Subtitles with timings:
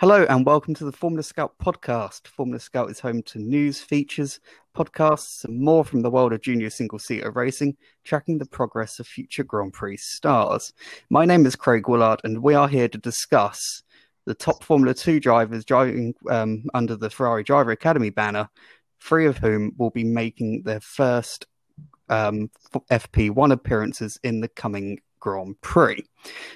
[0.00, 2.28] Hello and welcome to the Formula Scout podcast.
[2.28, 4.38] Formula Scout is home to news, features,
[4.72, 9.08] podcasts, and more from the world of junior single seater racing, tracking the progress of
[9.08, 10.72] future Grand Prix stars.
[11.10, 13.82] My name is Craig Willard, and we are here to discuss
[14.24, 18.48] the top Formula 2 drivers driving um, under the Ferrari Driver Academy banner,
[19.02, 21.48] three of whom will be making their first
[22.08, 22.48] um,
[22.88, 26.04] FP1 appearances in the coming Grand Prix.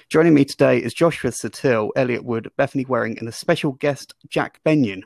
[0.09, 4.61] Joining me today is Joshua Satil, Elliot Wood, Bethany Waring, and a special guest, Jack
[4.63, 5.03] Benyon.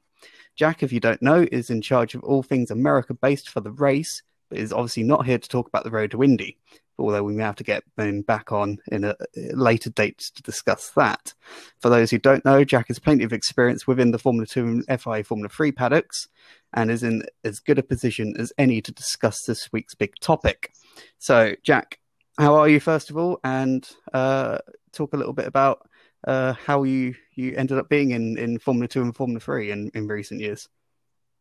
[0.56, 3.72] Jack, if you don't know, is in charge of all things America based for the
[3.72, 6.58] race, but is obviously not here to talk about the road to Indy,
[6.98, 9.16] although we may have to get him back on in a
[9.54, 11.34] later date to discuss that.
[11.80, 15.02] For those who don't know, Jack has plenty of experience within the Formula 2 and
[15.02, 16.28] FIA Formula 3 paddocks
[16.74, 20.74] and is in as good a position as any to discuss this week's big topic.
[21.20, 22.00] So, Jack,
[22.38, 24.60] how are you first of all, and uh,
[24.92, 25.88] talk a little bit about
[26.26, 29.90] uh, how you you ended up being in, in Formula Two and Formula Three in,
[29.94, 30.68] in recent years.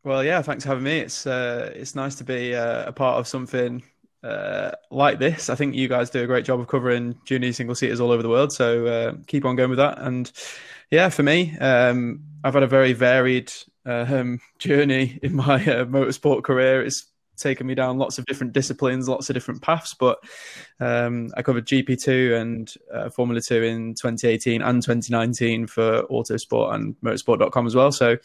[0.05, 1.01] Well, yeah, thanks for having me.
[1.01, 3.83] It's uh, it's nice to be uh, a part of something
[4.23, 5.51] uh, like this.
[5.51, 8.23] I think you guys do a great job of covering junior single seaters all over
[8.23, 8.53] the world.
[8.53, 9.99] So uh, keep on going with that.
[9.99, 10.31] And
[10.91, 13.53] yeah, for me, um, I've had a very varied
[13.85, 16.83] um, journey in my motorsport career.
[16.83, 17.07] It's
[17.37, 19.95] taken me down lots of different disciplines, lots of different paths.
[19.95, 20.19] But
[20.81, 26.97] um, I covered GP2 and uh, Formula 2 in 2018 and 2019 for Autosport and
[27.03, 27.93] Motorsport.com as well.
[27.93, 28.17] So,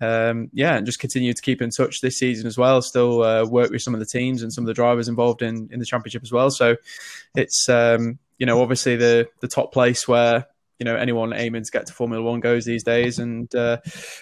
[0.00, 2.82] um, yeah, and just continue to keep in touch this season as well.
[2.82, 5.68] Still uh, work with some of the teams and some of the drivers involved in,
[5.72, 6.50] in the championship as well.
[6.50, 6.76] So,
[7.34, 10.46] it's um, you know obviously the the top place where
[10.78, 13.18] you know anyone aiming to get to Formula One goes these days.
[13.18, 13.78] And uh,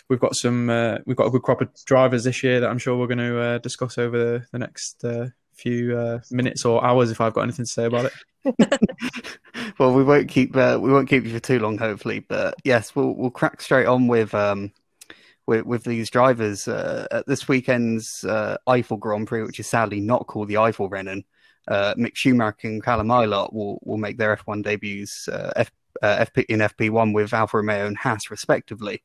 [0.09, 2.79] we've got some uh, we've got a good crop of drivers this year that I'm
[2.79, 7.11] sure we're going to uh, discuss over the, next uh, few uh, minutes or hours
[7.11, 8.11] if I've got anything to say about
[8.45, 8.81] it.
[9.78, 12.21] well, we won't keep uh, we won't keep you for too long, hopefully.
[12.21, 14.34] But yes, we'll we'll crack straight on with.
[14.34, 14.73] Um...
[15.47, 20.47] With, with these drivers at this weekend's Eifel Grand Prix, which is sadly not called
[20.47, 21.25] the Eifel Rennen,
[21.99, 25.72] Mick Schumacher and Callum Ilott will, will make their F1 debuts, F,
[26.03, 29.03] uh, FP in FP1 with Alfa Romeo and Haas, respectively.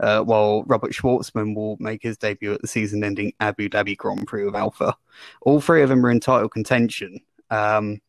[0.00, 4.44] Uh, while Robert Shwartzman will make his debut at the season-ending Abu Dhabi Grand Prix
[4.44, 4.96] with Alfa.
[5.42, 7.18] All three of them are in title contention.
[7.50, 8.00] Um,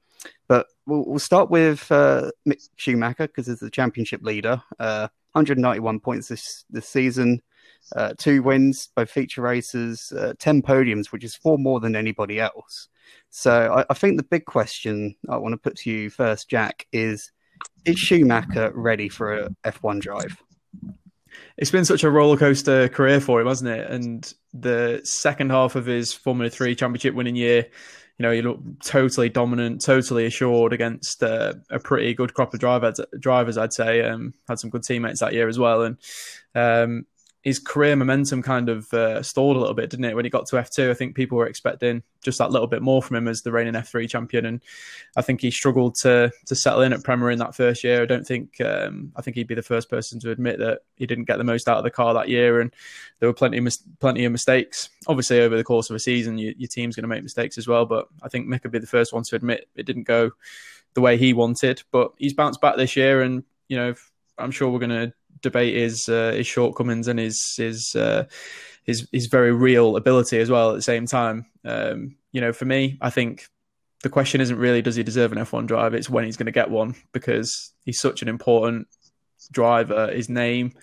[0.48, 4.62] but we'll, we'll, start with uh, Mick Schumacher because he's the championship leader.
[4.80, 7.42] Uh, 191 points this this season,
[7.96, 12.40] uh, two wins, both feature races, uh, 10 podiums, which is four more than anybody
[12.40, 12.90] else.
[13.30, 16.88] So I, I think the big question I want to put to you first, Jack,
[16.92, 17.32] is
[17.86, 20.42] is Schumacher ready for a F1 drive?
[21.58, 23.90] It's been such a roller coaster career for him, hasn't it?
[23.90, 27.68] And the second half of his Formula Three championship winning year,
[28.18, 32.59] you know, he looked totally dominant, totally assured against uh, a pretty good crop of
[32.59, 33.00] drivers.
[33.19, 35.98] Drivers, I'd say, um, had some good teammates that year as well, and
[36.56, 37.06] um,
[37.42, 40.16] his career momentum kind of uh, stalled a little bit, didn't it?
[40.16, 43.02] When he got to F2, I think people were expecting just that little bit more
[43.02, 44.62] from him as the reigning F3 champion, and
[45.16, 48.02] I think he struggled to to settle in at Prema in that first year.
[48.02, 51.06] I don't think um, I think he'd be the first person to admit that he
[51.06, 52.74] didn't get the most out of the car that year, and
[53.20, 54.90] there were plenty of mis- plenty of mistakes.
[55.08, 57.70] Obviously, over the course of a season, you, your team's going to make mistakes as
[57.70, 60.32] well, but I think Mick would be the first one to admit it didn't go
[60.94, 61.84] the way he wanted.
[61.92, 63.96] But he's bounced back this year, and you know
[64.38, 68.26] I'm sure we're going to debate his uh, his shortcomings and his his uh,
[68.84, 71.46] his his very real ability as well at the same time.
[71.66, 73.48] Um, you know, for me, I think
[74.02, 75.94] the question isn't really does he deserve an F1 drive.
[75.94, 78.88] It's when he's going to get one because he's such an important
[79.52, 80.12] driver.
[80.12, 80.74] His name,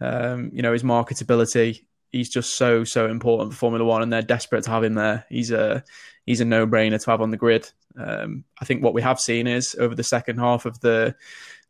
[0.00, 1.84] um, you know, his marketability.
[2.10, 5.26] He's just so so important for Formula One, and they're desperate to have him there.
[5.28, 5.84] He's a
[6.26, 7.70] he's a no brainer to have on the grid.
[7.98, 11.14] Um, I think what we have seen is over the second half of the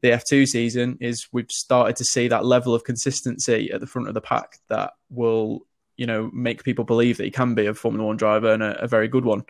[0.04, 4.06] the F2 season is we've started to see that level of consistency at the front
[4.06, 5.66] of the pack that will,
[5.96, 8.82] you know, make people believe that he can be a Formula One driver and a,
[8.82, 9.44] a very good one.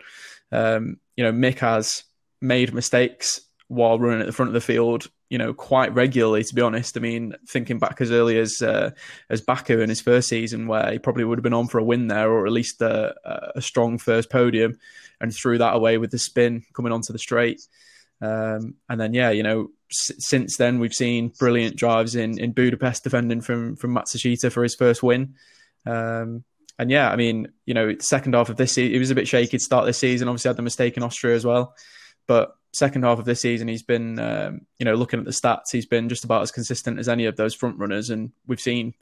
[0.53, 2.05] Um, you know, Mick has
[2.39, 6.45] made mistakes while running at the front of the field, you know, quite regularly.
[6.45, 8.91] To be honest, I mean, thinking back as early as uh,
[9.29, 11.83] as Baku in his first season, where he probably would have been on for a
[11.83, 13.13] win there, or at least a,
[13.57, 14.79] a strong first podium,
[15.19, 17.59] and threw that away with the spin coming onto the straight.
[18.21, 22.53] Um, and then, yeah, you know, s- since then we've seen brilliant drives in in
[22.53, 25.35] Budapest defending from from Matsushita for his first win.
[25.85, 26.43] Um,
[26.77, 29.27] and yeah, I mean, you know, second half of this season, it was a bit
[29.27, 30.27] shaky to start this season.
[30.27, 31.75] Obviously, had the mistake in Austria as well,
[32.27, 35.71] but second half of this season, he's been, um, you know, looking at the stats,
[35.71, 38.93] he's been just about as consistent as any of those front runners, and we've seen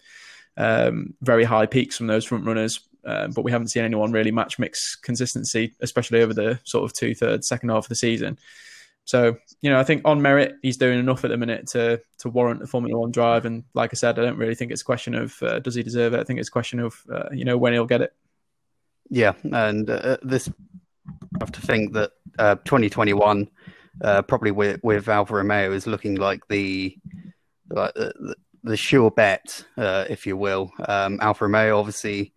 [0.58, 2.80] um, very high peaks from those front runners.
[3.06, 6.94] Uh, but we haven't seen anyone really match Mick's consistency, especially over the sort of
[6.96, 8.38] two thirds second half of the season.
[9.06, 12.30] So you know, I think on merit, he's doing enough at the minute to to
[12.30, 13.46] warrant a Formula One drive.
[13.46, 15.84] And like I said, I don't really think it's a question of uh, does he
[15.84, 16.20] deserve it.
[16.20, 18.14] I think it's a question of uh, you know when he'll get it.
[19.10, 20.50] Yeah, and uh, this
[21.10, 23.50] I have to think that uh, 2021
[24.02, 26.98] uh, probably with with Alfa Romeo is looking like the
[27.70, 30.72] like the, the sure bet, uh, if you will.
[30.88, 32.34] Um, Alfa Romeo obviously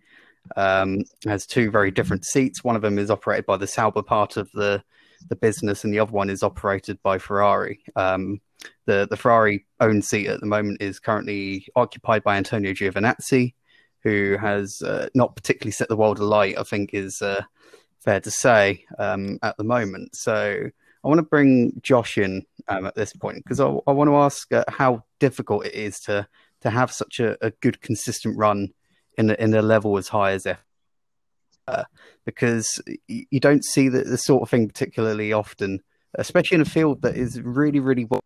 [0.57, 2.65] um, has two very different seats.
[2.65, 4.83] One of them is operated by the Sauber part of the
[5.29, 7.81] the business, and the other one is operated by Ferrari.
[7.95, 8.41] Um,
[8.87, 13.55] the the Ferrari owned seat at the moment is currently occupied by Antonio Giovinazzi,
[14.03, 16.59] who has uh, not particularly set the world alight.
[16.59, 17.43] I think is uh,
[18.05, 20.17] fair to say um, at the moment.
[20.17, 20.71] So
[21.07, 24.17] I want to bring Josh in um, at this point because I, I, want to
[24.17, 26.27] ask uh, how difficult it is to
[26.63, 28.71] to have such a, a good consistent run
[29.17, 30.66] in in a level as high as F.
[32.25, 35.81] Because you don't see the, the sort of thing particularly often,
[36.15, 38.23] especially in a field that is really, really well.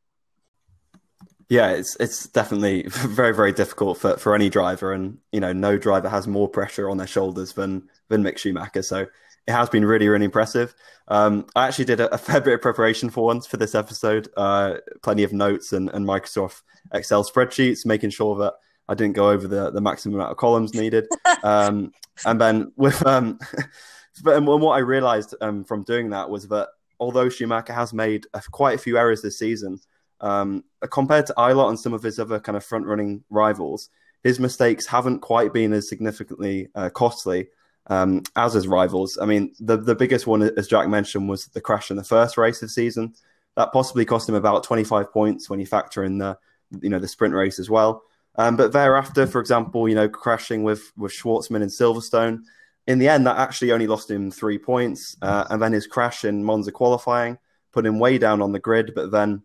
[1.51, 5.77] Yeah, it's it's definitely very very difficult for, for any driver, and you know no
[5.77, 8.83] driver has more pressure on their shoulders than than Mick Schumacher.
[8.83, 9.07] So
[9.47, 10.75] it has been really really impressive.
[11.09, 14.29] Um, I actually did a, a, fair bit of preparation for once for this episode,
[14.37, 16.63] uh, plenty of notes and, and Microsoft
[16.95, 18.55] Excel spreadsheets, making sure that
[18.91, 21.07] I didn't go over the, the maximum amount of columns needed.
[21.43, 21.93] Um,
[22.27, 23.39] and then with um,
[24.23, 28.43] but what I realized um, from doing that was that although Schumacher has made a,
[28.51, 29.81] quite a few errors this season,
[30.21, 33.89] um, compared to Ilott and some of his other kind of front running rivals,
[34.23, 37.49] his mistakes haven't quite been as significantly uh, costly
[37.87, 39.19] um, as his rivals.
[39.21, 42.37] I mean, the the biggest one, as Jack mentioned, was the crash in the first
[42.37, 43.15] race of the season.
[43.57, 46.37] That possibly cost him about 25 points when you factor in the
[46.83, 48.03] you know the sprint race as well.
[48.37, 52.43] Um, but thereafter, for example, you know, crashing with with Shwartzman in Silverstone,
[52.87, 55.17] in the end, that actually only lost him three points.
[55.21, 57.39] Uh, and then his crash in Monza qualifying
[57.73, 59.43] put him way down on the grid, but then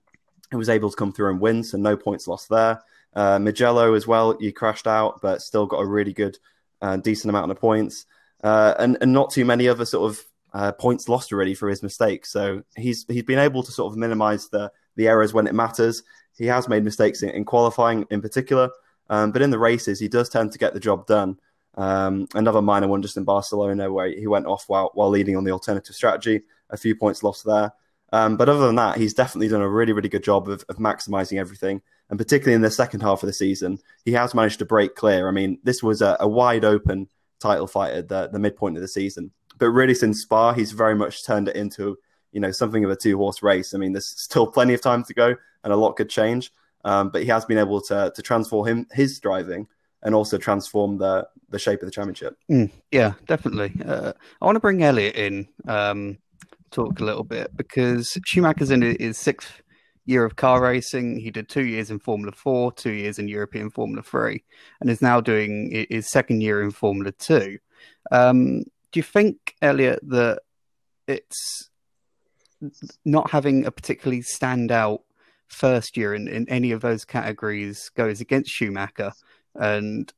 [0.50, 2.82] he was able to come through and win, so no points lost there.
[3.14, 6.38] Uh, Mugello as well, he crashed out, but still got a really good,
[6.82, 8.06] uh, decent amount of points,
[8.44, 11.82] uh, and and not too many other sort of uh, points lost already for his
[11.82, 12.30] mistakes.
[12.30, 16.04] So he's he's been able to sort of minimise the the errors when it matters.
[16.38, 18.70] He has made mistakes in, in qualifying in particular,
[19.10, 21.40] um, but in the races, he does tend to get the job done.
[21.76, 25.44] Um, another minor one just in Barcelona where he went off while, while leading on
[25.44, 26.42] the alternative strategy.
[26.70, 27.74] A few points lost there.
[28.14, 30.78] Um, but other than that, he's definitely done a really, really good job of, of
[30.78, 31.82] maximizing everything.
[32.10, 35.28] And particularly in the second half of the season, he has managed to break clear.
[35.28, 37.10] I mean, this was a, a wide open
[37.40, 39.32] title fight at the, the midpoint of the season.
[39.58, 41.98] But really, since Spa, he's very much turned it into
[42.36, 43.74] you know something of a two horse race.
[43.74, 46.52] I mean, there's still plenty of time to go, and a lot could change.
[46.84, 49.68] Um, but he has been able to to transform him his driving
[50.04, 52.38] and also transform the the shape of the championship.
[52.52, 53.74] Mm, yeah, definitely.
[53.84, 54.12] Uh,
[54.42, 56.18] I want to bring Elliot in, um,
[56.72, 59.62] talk a little bit because Schumacher's in his sixth
[60.06, 61.18] year of car racing.
[61.18, 64.44] He did two years in Formula Four, two years in European Formula Three,
[64.82, 67.60] and is now doing his second year in Formula Two.
[68.12, 70.42] Um, do you think, Elliot, that
[71.08, 71.70] it's
[73.04, 75.00] not having a particularly standout
[75.48, 79.14] first year in, in any of those categories goes against Schumacher?
[79.54, 80.12] And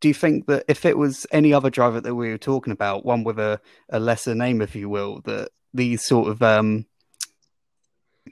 [0.00, 3.04] do you think that if it was any other driver that we were talking about,
[3.04, 3.60] one with a,
[3.90, 6.86] a lesser name, if you will, that these sort of um,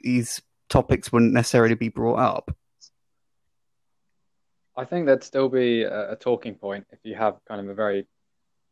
[0.03, 2.55] these topics wouldn't necessarily be brought up?
[4.75, 7.73] I think there'd still be a, a talking point if you have kind of a
[7.73, 8.07] very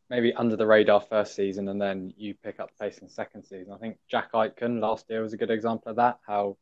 [0.09, 3.73] maybe under the radar first season and then you pick up pace in second season.
[3.73, 6.19] I think Jack Aitken last year was a good example of that.
[6.25, 6.57] How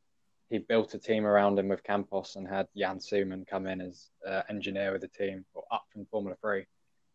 [0.49, 4.09] he built a team around him with Campos and had Jan Súmann come in as
[4.27, 6.65] uh, engineer with the team or up from Formula Three,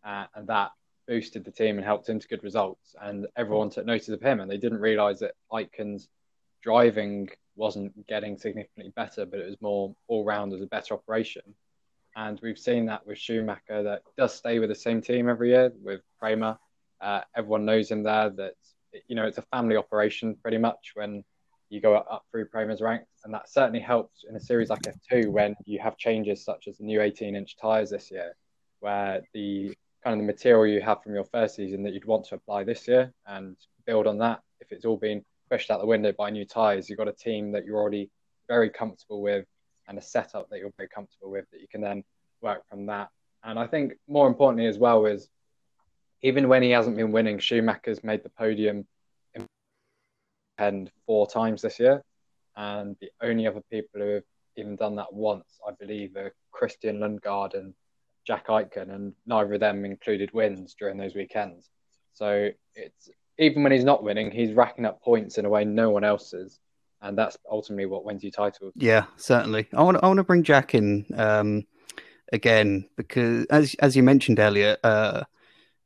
[0.04, 0.70] uh, and that
[1.06, 2.94] boosted the team and helped him to good results.
[3.00, 6.08] And everyone took notice of him, and they didn't realise that Aitken's
[6.62, 11.42] driving wasn't getting significantly better, but it was more all round as a better operation.
[12.17, 15.73] And we've seen that with Schumacher that does stay with the same team every year
[15.83, 16.59] with Prema.
[17.00, 18.31] Uh, everyone knows him there.
[18.31, 18.55] That
[19.07, 21.25] you know it's a family operation pretty much when
[21.71, 25.31] you go up through Prema's ranks, and that certainly helps in a series like F2
[25.31, 28.35] when you have changes such as the new 18-inch tires this year,
[28.81, 32.25] where the kind of the material you have from your first season that you'd want
[32.25, 34.40] to apply this year and build on that.
[34.61, 37.52] If it's all been pushed out the window by new tires, you've got a team
[37.52, 38.11] that you're already
[38.49, 39.47] very comfortable with
[39.90, 42.04] and a setup that you're very comfortable with that you can then
[42.40, 43.09] work from that.
[43.42, 45.28] And I think more importantly as well is
[46.23, 48.87] even when he hasn't been winning, Schumacher's made the podium
[50.59, 52.04] and four times this year.
[52.56, 54.23] And the only other people who have
[54.56, 57.75] even done that once, I believe, are Christian Lundgaard and
[58.26, 61.68] Jack Aitken, and neither of them included wins during those weekends.
[62.12, 65.90] So it's even when he's not winning, he's racking up points in a way no
[65.90, 66.61] one else is.
[67.02, 68.73] And that's ultimately what wins you titles.
[68.76, 69.69] Yeah, certainly.
[69.75, 71.66] I want I want to bring Jack in um,
[72.33, 75.25] again because as as you mentioned, Elliot, uh,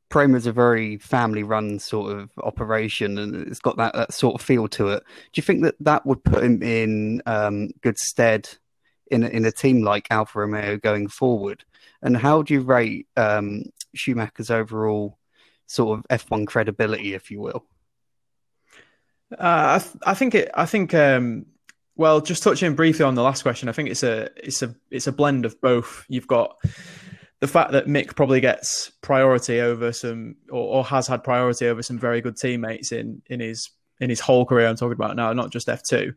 [0.09, 4.41] Prema is a very family-run sort of operation, and it's got that, that sort of
[4.41, 5.03] feel to it.
[5.33, 8.49] Do you think that that would put him in um, good stead
[9.11, 11.65] in a, in a team like Alfa Romeo going forward?
[12.03, 15.19] And how do you rate um, Schumacher's overall
[15.67, 17.65] sort of F1 credibility, if you will?
[19.39, 20.51] Uh, I, th- I think it.
[20.55, 20.95] I think.
[20.95, 21.47] Um,
[21.97, 25.07] well, just touching briefly on the last question, I think it's a it's a it's
[25.07, 26.05] a blend of both.
[26.09, 26.57] You've got
[27.41, 31.83] the fact that Mick probably gets priority over some, or, or, has had priority over
[31.83, 34.67] some very good teammates in in his in his whole career.
[34.67, 36.15] I'm talking about now, not just F two.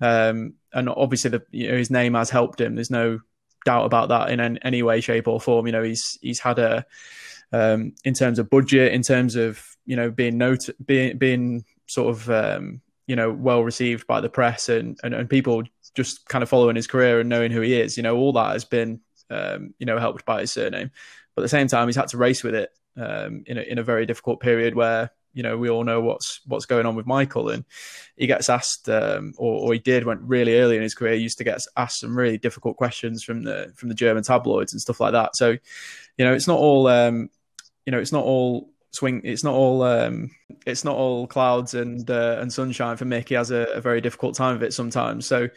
[0.00, 2.74] Um, and obviously, the you know his name has helped him.
[2.74, 3.20] There's no
[3.64, 5.66] doubt about that in any way, shape, or form.
[5.66, 6.86] You know, he's he's had a
[7.52, 12.08] um, in terms of budget, in terms of you know being note being being sort
[12.08, 15.62] of um, you know well received by the press and, and and people
[15.94, 17.96] just kind of following his career and knowing who he is.
[17.96, 20.90] You know, all that has been um, you know helped by his surname.
[21.34, 23.78] But at the same time, he's had to race with it um, in a in
[23.78, 27.06] a very difficult period where you know we all know what's what's going on with
[27.06, 27.64] Michael, and
[28.16, 31.38] he gets asked, um, or, or, he did, went really early in his career, used
[31.38, 35.00] to get asked some really difficult questions from the from the German tabloids and stuff
[35.00, 35.36] like that.
[35.36, 35.50] So,
[36.16, 37.28] you know, it's not all um,
[37.84, 39.22] you know, it's not all swing.
[39.24, 40.30] It's not all um,
[40.66, 43.28] it's not all clouds and uh, and sunshine for Mick.
[43.28, 45.26] He has a, a, very difficult time of it sometimes.
[45.26, 45.48] So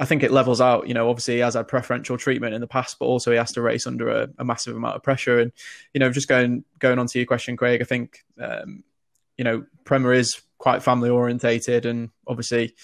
[0.00, 0.88] I think it levels out.
[0.88, 3.52] You know, obviously he has had preferential treatment in the past, but also he has
[3.52, 5.38] to race under a, a massive amount of pressure.
[5.38, 5.52] And
[5.94, 8.84] you know, just going going on to your question, Craig, I think um,
[9.36, 12.74] you know Prema is quite family orientated, and obviously.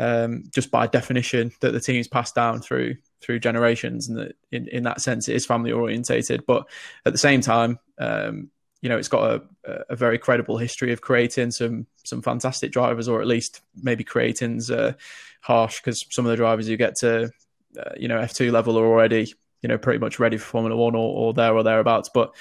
[0.00, 4.68] Um, just by definition, that the team's passed down through through generations, and that in,
[4.68, 6.46] in that sense, it is family orientated.
[6.46, 6.68] But
[7.04, 8.48] at the same time, um,
[8.80, 13.08] you know, it's got a, a very credible history of creating some some fantastic drivers,
[13.08, 14.92] or at least maybe creating's uh,
[15.40, 17.30] harsh because some of the drivers who get to
[17.78, 19.32] uh, you know F two level are already
[19.62, 22.10] you know pretty much ready for Formula One or, or there or thereabouts.
[22.12, 22.34] But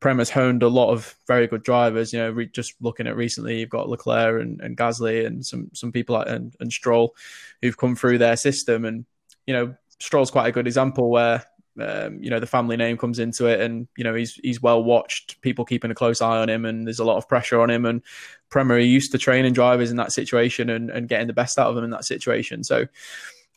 [0.00, 2.12] Prem has honed a lot of very good drivers.
[2.12, 5.70] You know, re- just looking at recently, you've got Leclerc and, and Gasly and some
[5.74, 7.14] some people like and, and Stroll
[7.62, 9.04] who've come through their system, and
[9.46, 11.44] you know Stroll's quite a good example where
[11.80, 14.82] um, you know the family name comes into it, and you know he's he's well
[14.82, 15.40] watched.
[15.40, 17.84] People keeping a close eye on him, and there's a lot of pressure on him.
[17.84, 18.02] And
[18.50, 21.74] Prema used to training drivers in that situation and, and getting the best out of
[21.74, 22.62] them in that situation.
[22.62, 22.86] So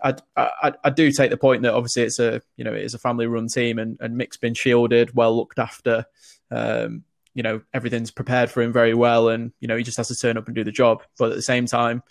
[0.02, 2.94] I, I, I do take the point that obviously it's a you know it is
[2.94, 6.06] a family run team, and and Mick's been shielded, well looked after.
[6.50, 10.08] Um, you know everything's prepared for him very well, and you know he just has
[10.08, 11.04] to turn up and do the job.
[11.20, 12.02] But at the same time,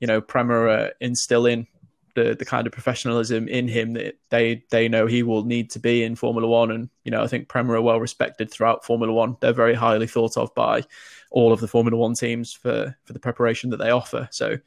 [0.00, 1.68] you know Prema instilling
[2.14, 5.78] the the kind of professionalism in him that they they know he will need to
[5.78, 6.70] be in Formula One.
[6.70, 9.36] And you know, I think Prema are well respected throughout Formula One.
[9.40, 10.84] They're very highly thought of by
[11.30, 14.28] all of the Formula One teams for for the preparation that they offer.
[14.30, 14.58] So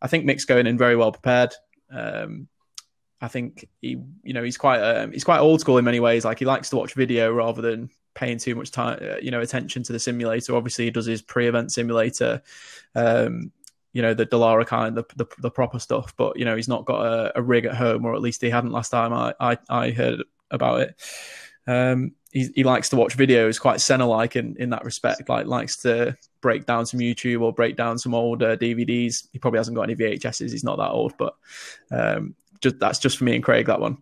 [0.00, 1.54] I think Mick's going in very well prepared.
[1.90, 2.48] Um,
[3.20, 6.24] I think he, you know, he's quite um, he's quite old school in many ways.
[6.24, 9.40] Like he likes to watch video rather than paying too much time, uh, you know,
[9.40, 10.56] attention to the simulator.
[10.56, 12.42] Obviously, he does his pre-event simulator.
[12.94, 13.52] Um,
[13.92, 16.14] you know the Dallara kind, the, the, the proper stuff.
[16.16, 18.50] But you know he's not got a, a, rig at home, or at least he
[18.50, 20.96] hadn't last time I I, I heard about it.
[21.66, 25.28] Um, he, he likes to watch videos, quite Senna-like in, in that respect.
[25.28, 29.28] Like likes to break down some YouTube or break down some old uh, DVDs.
[29.32, 30.50] He probably hasn't got any VHSs.
[30.50, 31.36] He's not that old, but
[31.90, 33.98] um, just that's just for me and Craig that one.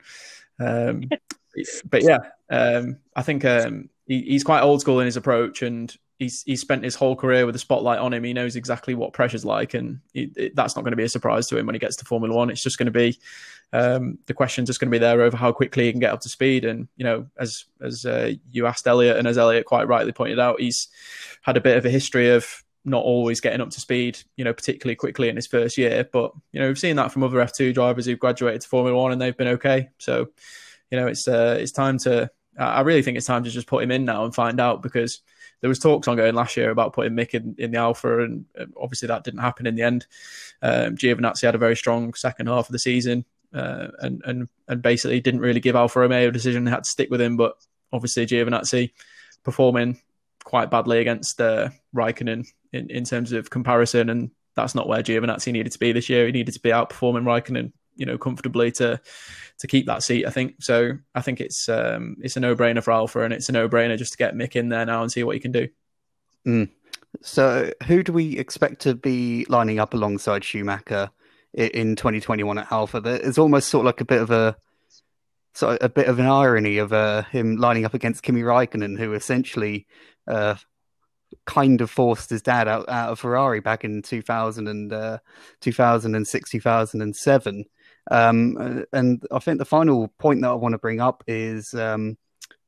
[0.59, 1.05] Um,
[1.90, 2.19] but yeah,
[2.50, 6.61] um, I think um, he, he's quite old school in his approach, and he's he's
[6.61, 8.25] spent his whole career with the spotlight on him.
[8.25, 11.46] He knows exactly what pressure's like, and it, that's not going to be a surprise
[11.49, 12.50] to him when he gets to Formula One.
[12.50, 13.18] It's just going to be
[13.73, 16.20] um, the question's just going to be there over how quickly he can get up
[16.20, 16.64] to speed.
[16.64, 20.38] And you know, as as uh, you asked Elliot, and as Elliot quite rightly pointed
[20.38, 20.88] out, he's
[21.42, 24.52] had a bit of a history of not always getting up to speed, you know,
[24.52, 26.08] particularly quickly in his first year.
[26.11, 29.12] But you know, we've seen that from other F2 drivers who've graduated to Formula One
[29.12, 29.90] and they've been okay.
[29.99, 30.28] So,
[30.90, 32.30] you know, it's uh, it's time to.
[32.58, 35.20] I really think it's time to just put him in now and find out because
[35.60, 38.44] there was talks ongoing last year about putting Mick in, in the Alfa, and
[38.80, 40.06] obviously that didn't happen in the end.
[40.62, 44.82] Um, Giovinazzi had a very strong second half of the season, uh, and and and
[44.82, 46.64] basically didn't really give Alfa Romeo a decision.
[46.64, 47.56] They had to stick with him, but
[47.92, 48.90] obviously Giovinazzi
[49.44, 49.98] performing
[50.44, 55.52] quite badly against uh, Raikkonen in, in terms of comparison, and that's not where Giovinazzi
[55.52, 56.26] needed to be this year.
[56.26, 59.00] He needed to be outperforming Raikkonen you know comfortably to
[59.58, 60.26] to keep that seat.
[60.26, 60.92] I think so.
[61.14, 63.98] I think it's um, it's a no brainer for Alfa, and it's a no brainer
[63.98, 65.68] just to get Mick in there now and see what he can do.
[66.46, 66.70] Mm.
[67.22, 71.10] So, who do we expect to be lining up alongside Schumacher
[71.54, 73.02] in 2021 at Alfa?
[73.04, 74.56] It's almost sort of like a bit of a
[75.54, 79.14] so a bit of an irony of uh, him lining up against Kimi Raikkonen, who
[79.14, 79.86] essentially
[80.28, 80.56] uh,
[81.46, 85.18] kind of forced his dad out, out of Ferrari back in 2000 and, uh,
[85.60, 87.64] 2006, 2007.
[88.10, 92.16] Um, and I think the final point that I want to bring up is um,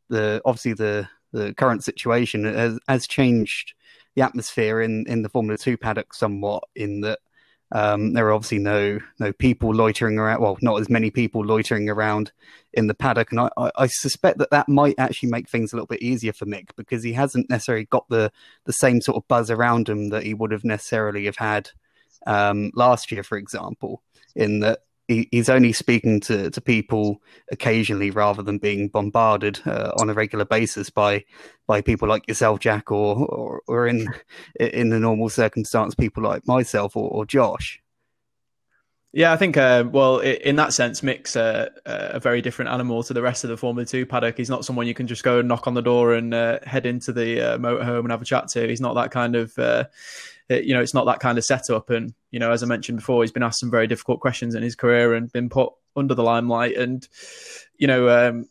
[0.09, 3.75] the obviously the the current situation has, has changed
[4.15, 6.65] the atmosphere in, in the Formula Two paddock somewhat.
[6.75, 7.21] In that
[7.71, 10.41] um, there are obviously no no people loitering around.
[10.41, 12.33] Well, not as many people loitering around
[12.73, 15.77] in the paddock, and I, I, I, suspect that that might actually make things a
[15.77, 18.33] little bit easier for Mick because he hasn't necessarily got the
[18.65, 21.71] the same sort of buzz around him that he would have necessarily have had
[22.27, 24.03] um, last year, for example.
[24.35, 29.93] In that he, he's only speaking to, to people occasionally rather than being bombarded uh,
[29.99, 31.25] on a regular basis by
[31.67, 34.09] by people like yourself, Jack, or or, or in
[34.61, 37.81] in the normal circumstance, people like myself or, or Josh.
[39.13, 43.15] Yeah, I think, uh, well, in that sense, Mick's a, a, very different animal to
[43.15, 44.37] the rest of the Formula 2 paddock.
[44.37, 46.85] He's not someone you can just go and knock on the door and uh, head
[46.85, 48.69] into the uh, motorhome and have a chat to.
[48.69, 49.85] He's not that kind of uh,
[50.49, 51.91] it, you know, it's not that kind of setup.
[51.91, 54.63] And you know, as I mentioned before, he's been asked some very difficult questions in
[54.63, 56.77] his career and been put under the limelight.
[56.77, 57.07] And
[57.77, 58.49] you know, um,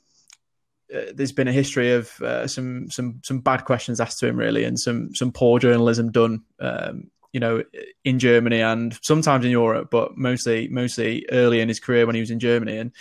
[0.93, 4.37] uh, there's been a history of uh, some some some bad questions asked to him,
[4.37, 6.43] really, and some some poor journalism done.
[6.59, 7.61] Um, you know,
[8.03, 12.21] in Germany and sometimes in Europe, but mostly mostly early in his career when he
[12.21, 12.77] was in Germany.
[12.77, 12.93] And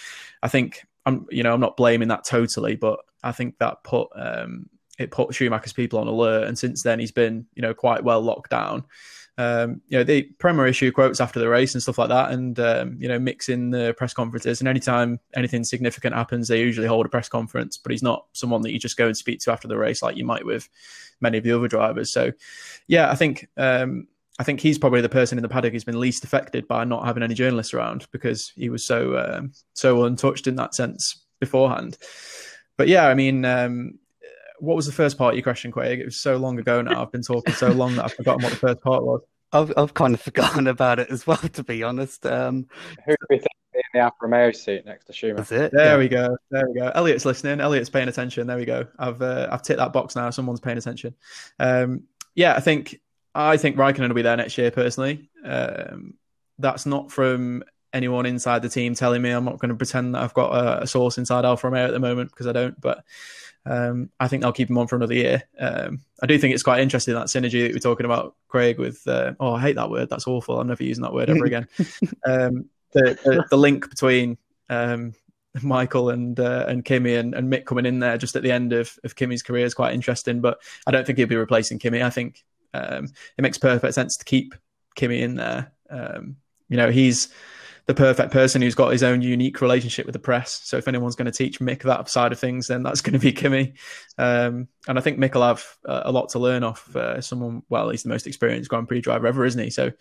[0.42, 4.08] I think I'm, you know, I'm not blaming that totally, but I think that put
[4.14, 8.04] um, it put Schumacher's people on alert, and since then he's been you know quite
[8.04, 8.84] well locked down.
[9.38, 12.58] Um, you know, the Prema issue quotes after the race and stuff like that, and
[12.58, 14.60] um, you know, mixing the press conferences.
[14.60, 17.76] And anytime anything significant happens, they usually hold a press conference.
[17.76, 20.16] But he's not someone that you just go and speak to after the race like
[20.16, 20.68] you might with
[21.20, 22.10] many of the other drivers.
[22.12, 22.32] So,
[22.88, 24.06] yeah, I think um,
[24.38, 27.04] I think he's probably the person in the paddock who's been least affected by not
[27.04, 31.98] having any journalists around because he was so um, so untouched in that sense beforehand.
[32.78, 33.98] But yeah, I mean, um,
[34.58, 36.00] what was the first part of your question, Craig?
[36.00, 37.02] It was so long ago now.
[37.02, 39.20] I've been talking so long that I've forgotten what the first part was.
[39.52, 42.26] I've I've kind of forgotten about it as well, to be honest.
[42.26, 42.66] Um,
[43.04, 45.36] Who do we think in the Alfa Romeo seat next to Schumacher?
[45.36, 45.72] That's it.
[45.72, 45.98] There yeah.
[45.98, 46.36] we go.
[46.50, 46.90] There we go.
[46.94, 47.60] Elliot's listening.
[47.60, 48.46] Elliot's paying attention.
[48.46, 48.86] There we go.
[48.98, 50.30] I've uh, I've ticked that box now.
[50.30, 51.14] Someone's paying attention.
[51.58, 52.04] Um,
[52.34, 53.00] yeah, I think
[53.34, 54.70] I think Raikkonen will be there next year.
[54.70, 56.14] Personally, um,
[56.58, 59.30] that's not from anyone inside the team telling me.
[59.30, 61.92] I'm not going to pretend that I've got a, a source inside Alfa Romeo at
[61.92, 62.78] the moment because I don't.
[62.80, 63.04] But
[63.66, 65.42] um, I think they'll keep him on for another year.
[65.58, 68.78] Um, I do think it's quite interesting that synergy that we're talking about, Craig.
[68.78, 70.08] With uh, oh, I hate that word.
[70.08, 70.60] That's awful.
[70.60, 71.68] I'm never using that word ever again.
[72.24, 74.38] um, the, the, the link between
[74.70, 75.14] um,
[75.62, 78.72] Michael and uh, and Kimi and, and Mick coming in there just at the end
[78.72, 80.40] of, of Kimi's career is quite interesting.
[80.40, 82.02] But I don't think he'll be replacing Kimi.
[82.02, 84.54] I think um, it makes perfect sense to keep
[84.94, 85.72] Kimi in there.
[85.90, 86.36] Um,
[86.68, 87.28] you know, he's
[87.86, 90.60] the perfect person who's got his own unique relationship with the press.
[90.64, 93.18] So if anyone's going to teach Mick that side of things, then that's going to
[93.18, 93.74] be Kimi.
[94.18, 97.62] Um, and I think Mick will have uh, a lot to learn off uh, someone.
[97.68, 99.70] Well, he's the most experienced Grand Prix driver ever, isn't he?
[99.70, 99.92] So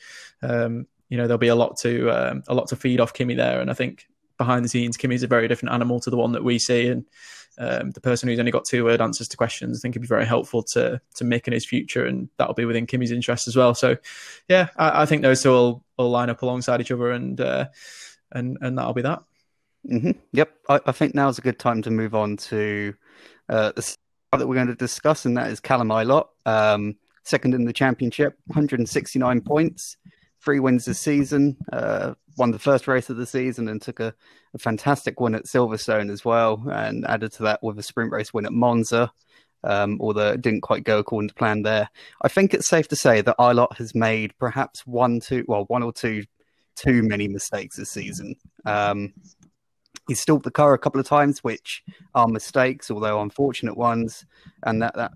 [0.42, 3.36] um, you know there'll be a lot to um, a lot to feed off Kimi
[3.36, 3.62] there.
[3.62, 6.44] And I think behind the scenes, Kimi's a very different animal to the one that
[6.44, 6.88] we see.
[6.88, 7.06] And
[7.58, 10.08] um, the person who's only got two word answers to questions, I think, would be
[10.08, 13.56] very helpful to to Mick in his future, and that'll be within Kimi's interest as
[13.56, 13.74] well.
[13.74, 13.98] So,
[14.50, 17.68] yeah, I, I think those two will, will line up alongside each other, and uh,
[18.32, 19.24] and and that'll be that.
[19.90, 20.12] Mm-hmm.
[20.34, 22.96] Yep, I, I, think now's a good time to move on to
[23.50, 23.96] uh, the
[24.32, 28.38] that we're going to discuss, and that is Callum Ilott, um, second in the championship,
[28.48, 29.98] 169 points,
[30.46, 31.58] three wins this season.
[31.74, 34.14] Uh, won the first race of the season and took a,
[34.54, 38.34] a, fantastic win at Silverstone as well, and added to that with a sprint race
[38.34, 39.12] win at Monza.
[39.64, 41.90] Um, although it didn't quite go according to plan there.
[42.22, 45.82] I think it's safe to say that Ilott has made perhaps one, two, well, one
[45.82, 46.24] or two
[46.76, 48.36] too many mistakes this season.
[48.66, 49.14] Um,
[50.08, 54.26] he's stalked the car a couple of times, which are mistakes, although unfortunate ones.
[54.62, 55.14] And that, that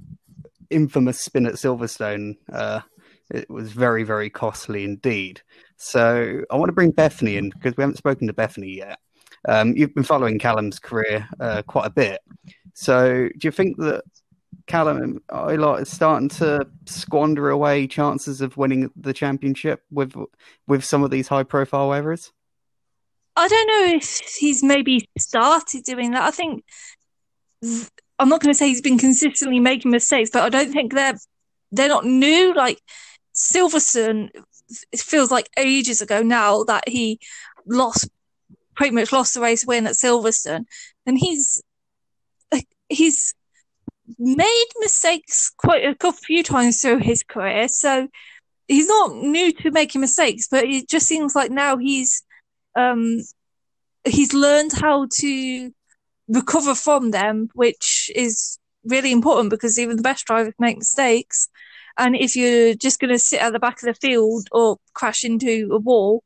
[0.70, 2.82] infamous spin at Silverstone, uh,
[3.30, 5.42] it was very, very costly indeed.
[5.78, 9.00] So I want to bring Bethany in because we haven't spoken to Bethany yet.
[9.48, 12.20] Um, you've been following Callum's career uh, quite a bit.
[12.74, 14.04] So do you think that
[14.68, 20.14] Callum Ilott is starting to squander away chances of winning the championship with
[20.68, 22.32] with some of these high profile errors?
[23.36, 26.24] I don't know if he's maybe started doing that.
[26.24, 26.64] I think
[28.20, 31.18] I'm not going to say he's been consistently making mistakes, but I don't think they're
[31.72, 32.54] they're not new.
[32.54, 32.80] Like
[33.40, 34.30] Silverstone,
[34.92, 37.20] it feels like ages ago now that he
[37.66, 38.10] lost,
[38.76, 40.66] pretty much lost the race win at Silverstone,
[41.06, 41.62] and he's
[42.90, 43.34] he's
[44.18, 47.68] made mistakes quite a few times through his career.
[47.68, 48.08] So
[48.68, 52.24] he's not new to making mistakes, but it just seems like now he's
[52.76, 53.20] um
[54.06, 55.72] he's learned how to
[56.28, 61.50] recover from them, which is really important because even the best drivers make mistakes.
[62.00, 65.26] And if you're just going to sit at the back of the field or crash
[65.26, 66.24] into a wall,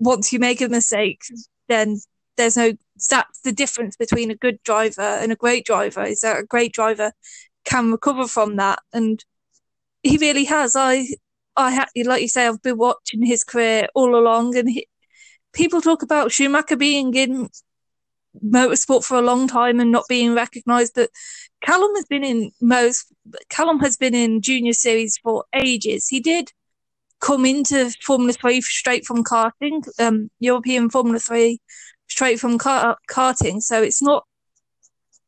[0.00, 1.22] once you make a mistake,
[1.68, 1.98] then
[2.36, 2.72] there's no,
[3.08, 6.72] that's the difference between a good driver and a great driver is that a great
[6.72, 7.12] driver
[7.64, 8.80] can recover from that.
[8.92, 9.24] And
[10.02, 10.74] he really has.
[10.74, 11.06] I,
[11.56, 14.88] I had, like you say, I've been watching his career all along and he,
[15.52, 17.48] people talk about Schumacher being in
[18.44, 21.10] motorsport for a long time and not being recognised, but
[21.62, 23.12] Callum has been in most.
[23.48, 26.08] Callum has been in junior series for ages.
[26.08, 26.52] He did
[27.20, 31.60] come into Formula Three straight from karting, um, European Formula Three,
[32.08, 33.60] straight from car- karting.
[33.62, 34.24] So it's not.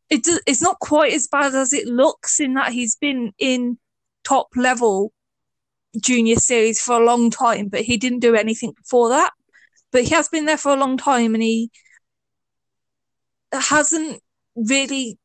[0.08, 3.78] It do, it's not quite as bad as it looks in that he's been in
[4.24, 5.12] top level
[6.00, 9.32] junior series for a long time, but he didn't do anything before that.
[9.92, 11.70] But he has been there for a long time and he
[13.52, 14.20] hasn't
[14.54, 15.18] really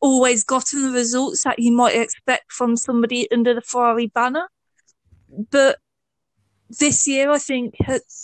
[0.00, 4.48] always gotten the results that you might expect from somebody under the Ferrari banner.
[5.50, 5.78] But
[6.68, 7.74] this year, I think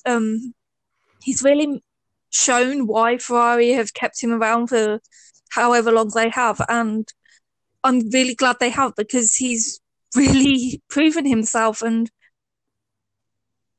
[0.04, 0.54] um,
[1.22, 1.82] he's really
[2.30, 5.00] shown why Ferrari have kept him around for
[5.50, 6.60] however long they have.
[6.68, 7.08] And
[7.84, 9.80] I'm really glad they have because he's
[10.16, 12.10] really proven himself and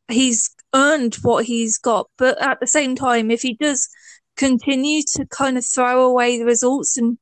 [0.08, 2.10] he's earned what he's got.
[2.18, 3.90] But at the same time, if he does
[4.40, 7.18] continue to kind of throw away the results and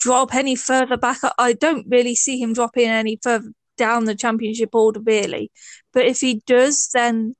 [0.00, 4.74] drop any further back, I don't really see him dropping any further down the championship
[4.74, 5.52] order, really.
[5.92, 7.36] But if he does, then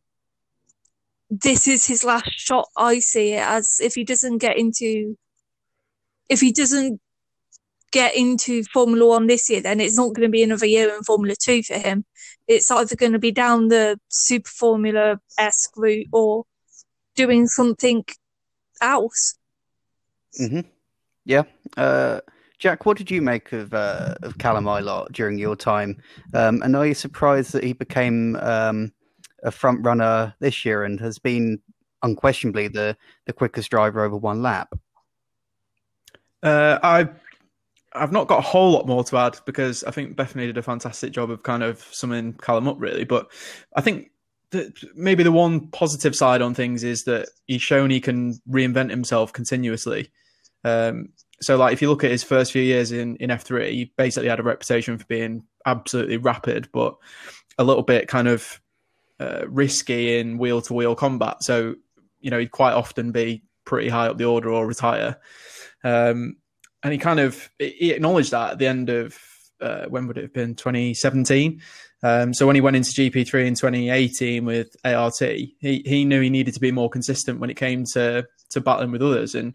[1.29, 2.69] this is his last shot.
[2.77, 5.19] I see it as if he doesn't get into,
[6.29, 7.01] if he doesn't
[7.91, 11.03] get into Formula One this year, then it's not going to be another year in
[11.03, 12.05] Formula Two for him.
[12.47, 16.45] It's either going to be down the Super Formula esque route or
[17.17, 18.05] doing something
[18.81, 19.35] else.
[20.41, 20.61] Mm-hmm.
[21.25, 21.43] Yeah.
[21.77, 22.21] Uh,
[22.59, 26.03] Jack, what did you make of uh, of Callum Ilott during your time?
[26.35, 28.93] Um, and are you surprised that he became um,
[29.45, 31.61] a front runner this year and has been
[32.03, 34.75] unquestionably the the quickest driver over one lap?
[36.43, 37.09] Uh, I
[37.93, 40.63] I've not got a whole lot more to add because I think Bethany did a
[40.63, 43.05] fantastic job of kind of summing Callum up, really.
[43.05, 43.31] But
[43.77, 44.11] I think
[44.51, 48.91] that maybe the one positive side on things is that he's shown he can reinvent
[48.91, 50.11] himself continuously.
[50.65, 53.93] Um, so, like, if you look at his first few years in, in F3, he
[53.97, 56.97] basically had a reputation for being absolutely rapid, but
[57.59, 58.61] a little bit kind of
[59.21, 61.43] uh, risky in wheel to wheel combat.
[61.43, 61.77] So,
[62.21, 65.17] you know, he'd quite often be pretty high up the order or retire.
[65.85, 66.37] Um,
[66.83, 69.19] and he kind of he acknowledged that at the end of
[69.61, 70.55] uh, when would it have been?
[70.55, 71.61] 2017
[72.03, 76.31] um, so when he went into gp3 in 2018 with art he he knew he
[76.31, 79.35] needed to be more consistent when it came to to battling with others.
[79.35, 79.55] And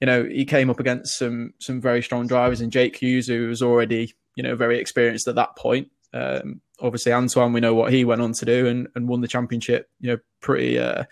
[0.00, 3.48] you know he came up against some some very strong drivers and jake hughes who
[3.48, 5.90] was already you know very experienced at that point.
[6.14, 9.28] Um, obviously Anthoine we know what he went on to do and, and won the
[9.28, 11.04] championship you know pretty uh,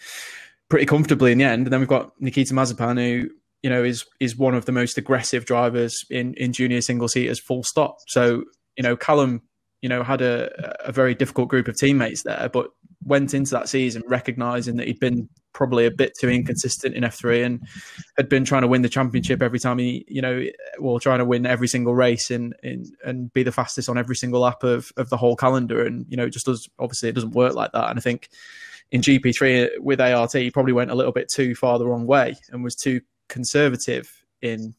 [0.68, 1.66] pretty comfortably in the end.
[1.66, 3.30] And then we've got nikita mazepin who
[3.62, 7.40] you know, is is one of the most aggressive drivers in in junior single seaters.
[7.40, 7.98] Full stop.
[8.06, 8.44] So
[8.76, 9.42] you know, Callum,
[9.82, 12.70] you know, had a a very difficult group of teammates there, but
[13.04, 17.44] went into that season recognizing that he'd been probably a bit too inconsistent in F3
[17.44, 17.68] and
[18.16, 20.44] had been trying to win the championship every time he, you know,
[20.78, 24.16] well, trying to win every single race and in, and be the fastest on every
[24.16, 25.84] single lap of, of the whole calendar.
[25.84, 27.90] And, you know, just does, obviously it doesn't work like that.
[27.90, 28.28] And I think
[28.90, 32.36] in GP3 with ART, he probably went a little bit too far the wrong way
[32.50, 34.12] and was too conservative
[34.42, 34.74] in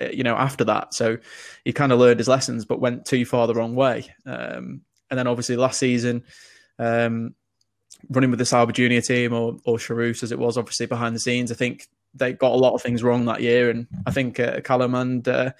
[0.00, 0.92] uh, you know after that.
[0.92, 1.16] So
[1.64, 4.14] he kind of learned his lessons but went too far the wrong way.
[4.26, 6.24] Um, and then obviously last season
[6.78, 7.34] um,
[8.10, 11.20] running with the Sauber junior team or or Charouz as it was obviously behind the
[11.20, 13.70] scenes I think they got a lot of things wrong that year.
[13.70, 15.52] And I think uh, Callum and uh,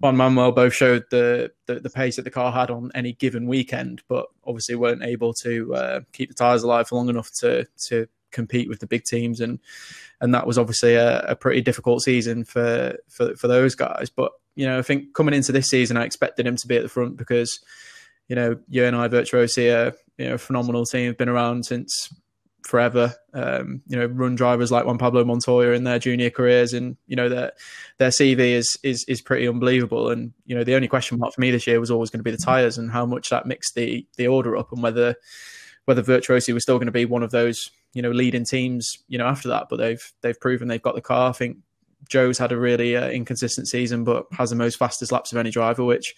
[0.00, 3.46] Juan Manuel both showed the, the, the pace that the car had on any given
[3.46, 7.66] weekend but obviously weren't able to uh, keep the tires alive for long enough to
[7.86, 9.58] to compete with the big teams and
[10.20, 14.10] and that was obviously a, a pretty difficult season for, for for those guys.
[14.10, 16.82] But you know, I think coming into this season, I expected him to be at
[16.82, 17.60] the front because
[18.28, 21.08] you know, UNI-Virtuosi, are you know, a phenomenal team.
[21.08, 22.12] Have been around since
[22.62, 23.14] forever.
[23.34, 27.16] Um, you know, run drivers like Juan Pablo Montoya in their junior careers, and you
[27.16, 27.52] know their
[27.98, 30.10] their CV is is is pretty unbelievable.
[30.10, 32.24] And you know, the only question mark for me this year was always going to
[32.24, 35.16] be the tires and how much that mixed the the order up, and whether
[35.86, 39.18] whether Virtuosi was still going to be one of those you know leading teams you
[39.18, 41.30] know after that but they've they've proven they've got the car.
[41.30, 41.58] I think
[42.08, 45.50] Zhou's had a really uh, inconsistent season but has the most fastest laps of any
[45.50, 46.14] driver which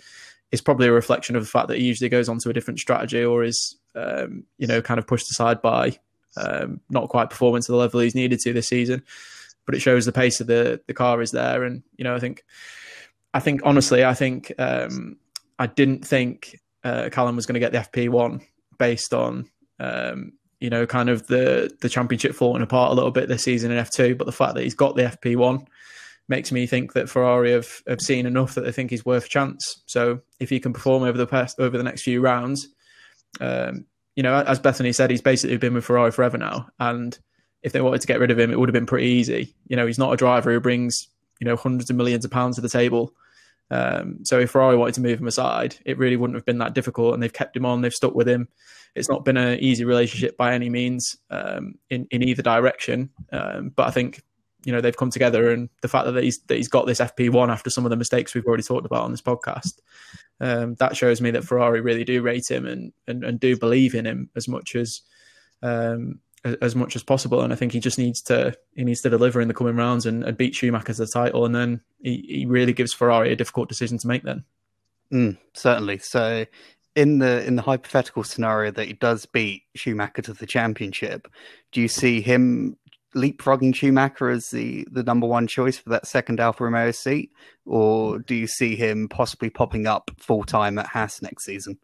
[0.50, 2.78] is probably a reflection of the fact that he usually goes on to a different
[2.78, 5.98] strategy or is um, you know kind of pushed aside by
[6.36, 9.02] um, not quite performing to the level he's needed to this season.
[9.64, 11.62] But it shows the pace of the the car is there.
[11.62, 12.44] And you know i think
[13.32, 15.16] i think honestly i think um,
[15.58, 18.42] i didn't think uh, Callum was going to get the FP1
[18.78, 20.32] based on um,
[20.62, 23.84] you know kind of the the championship falling apart a little bit this season in
[23.84, 25.66] F2, but the fact that he's got the FP1
[26.28, 29.28] makes me think that Ferrari have, have seen enough that they think he's worth a
[29.28, 29.82] chance.
[29.86, 32.68] So if he can perform over the past over the next few rounds,
[33.40, 37.18] um, you know, as Bethany said, he's basically been with Ferrari forever now, and
[37.64, 39.52] if they wanted to get rid of him, it would have been pretty easy.
[39.66, 41.08] You know, he's not a driver who brings
[41.40, 43.12] you know hundreds of millions of pounds to the table.
[43.72, 46.74] Um, so if Ferrari wanted to move him aside, it really wouldn't have been that
[46.74, 47.80] difficult, and they've kept him on.
[47.80, 48.46] They've stuck with him.
[48.94, 53.10] It's not been an easy relationship by any means um, in in either direction.
[53.32, 54.22] Um, but I think
[54.64, 57.30] you know they've come together, and the fact that he's that he's got this FP
[57.30, 59.80] one after some of the mistakes we've already talked about on this podcast,
[60.40, 63.94] um, that shows me that Ferrari really do rate him and and, and do believe
[63.94, 65.00] in him as much as
[65.62, 67.40] um, as much as possible.
[67.40, 70.06] And I think he just needs to he needs to deliver in the coming rounds
[70.06, 73.68] and, and beat Schumacher the title, and then he, he really gives Ferrari a difficult
[73.68, 74.22] decision to make.
[74.22, 74.44] Then,
[75.12, 75.98] mm, certainly.
[75.98, 76.46] So,
[76.94, 81.28] in the in the hypothetical scenario that he does beat Schumacher to the championship,
[81.72, 82.76] do you see him
[83.14, 87.30] leapfrogging Schumacher as the the number one choice for that second Alfa Romeo seat,
[87.66, 91.78] or do you see him possibly popping up full time at Haas next season?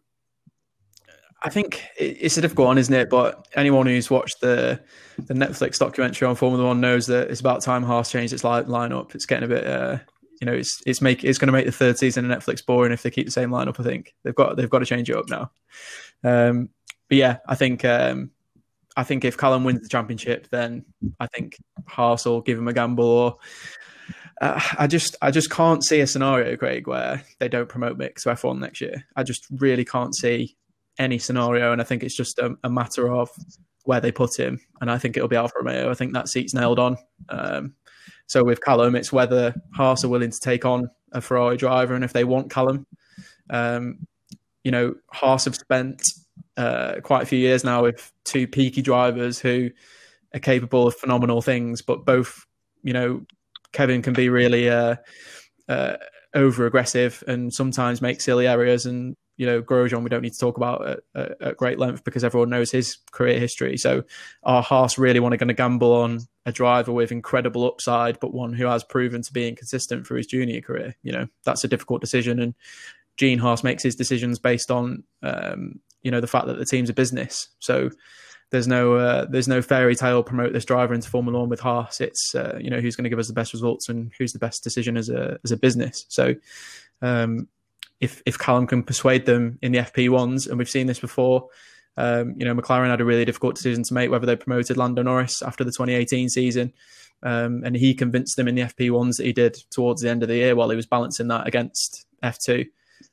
[1.41, 3.09] I think it's a difficult one, isn't it?
[3.09, 4.81] But anyone who's watched the
[5.17, 8.65] the Netflix documentary on Formula One knows that it's about time Haas changed its line
[8.65, 9.15] lineup.
[9.15, 9.99] It's getting a bit, uh,
[10.39, 12.91] you know, it's it's make it's going to make the third season of Netflix boring
[12.91, 13.79] if they keep the same lineup.
[13.79, 15.51] I think they've got they've got to change it up now.
[16.23, 16.69] Um,
[17.09, 18.31] but yeah, I think um,
[18.95, 20.85] I think if Callum wins the championship, then
[21.19, 23.05] I think Haas will give him a gamble.
[23.05, 23.37] Or
[24.41, 28.15] uh, I just I just can't see a scenario, Craig, where they don't promote Mick
[28.15, 29.05] to F1 next year.
[29.15, 30.55] I just really can't see
[30.97, 33.29] any scenario, and I think it's just a, a, matter of
[33.85, 34.59] where they put him.
[34.81, 35.89] And I think it'll be Alfa Romeo.
[35.89, 36.97] I think that seat's nailed on.
[37.29, 37.73] Um,
[38.29, 42.03] so with Callum, it's whether Haas are willing to take on a Ferrari driver, and
[42.03, 42.85] if they want Callum,
[43.49, 44.05] um,
[44.63, 46.03] you know, Haas have spent
[46.55, 49.71] uh, quite a few years now with two peaky drivers who
[50.35, 52.45] are capable of phenomenal things, but both,
[52.83, 53.25] you know,
[53.73, 54.97] Kevin can be really uh,
[55.67, 55.97] uh,
[56.35, 60.39] over aggressive and sometimes make silly errors, and you know, Grosjean, we don't need to
[60.39, 63.77] talk about at, at, at, great length because everyone knows his career history.
[63.77, 64.03] So,
[64.43, 68.33] our Haas really want to, going to gamble on a driver with incredible upside, but
[68.33, 70.93] one who has proven to be inconsistent through his junior career.
[71.03, 72.41] You know, that's a difficult decision.
[72.41, 72.53] And
[73.15, 76.89] Gene Haas makes his decisions based on, um, you know, the fact that the team's
[76.89, 77.47] a business.
[77.59, 77.91] So,
[78.51, 82.01] there's no uh, there's no fairy tale promote this driver into Formula One with Haas.
[82.01, 84.39] It's uh, you know who's going to give us the best results and who's the
[84.39, 86.05] best decision as a as a business.
[86.09, 86.35] So
[87.01, 87.47] um,
[87.99, 91.47] if if Callum can persuade them in the FP ones, and we've seen this before.
[91.97, 95.01] Um, you know, McLaren had a really difficult decision to make whether they promoted Lando
[95.03, 96.71] Norris after the 2018 season,
[97.23, 100.23] um, and he convinced them in the FP ones that he did towards the end
[100.23, 102.67] of the year while he was balancing that against F2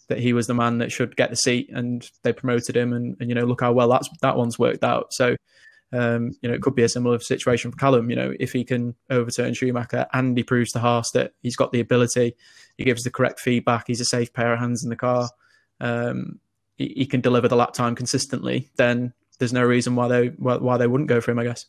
[0.08, 3.16] that he was the man that should get the seat, and they promoted him, and,
[3.20, 5.12] and you know, look how well that's that one's worked out.
[5.12, 5.36] So
[5.92, 8.10] um, you know, it could be a similar situation for Callum.
[8.10, 11.72] You know, if he can overturn Schumacher and he proves to Haas that he's got
[11.72, 12.34] the ability,
[12.76, 15.28] he gives the correct feedback, he's a safe pair of hands in the car,
[15.80, 16.40] um,
[16.76, 20.56] he, he, can deliver the lap time consistently, then there's no reason why they why,
[20.56, 21.38] why they wouldn't go for him.
[21.38, 21.66] I guess.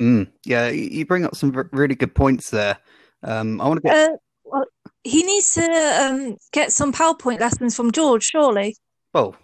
[0.00, 2.78] Mm, yeah, you bring up some really good points there.
[3.22, 4.10] Um, I want to get.
[4.10, 4.64] Uh, well,
[5.04, 8.76] he needs to um, get some PowerPoint lessons from George, surely.
[9.12, 9.36] Well,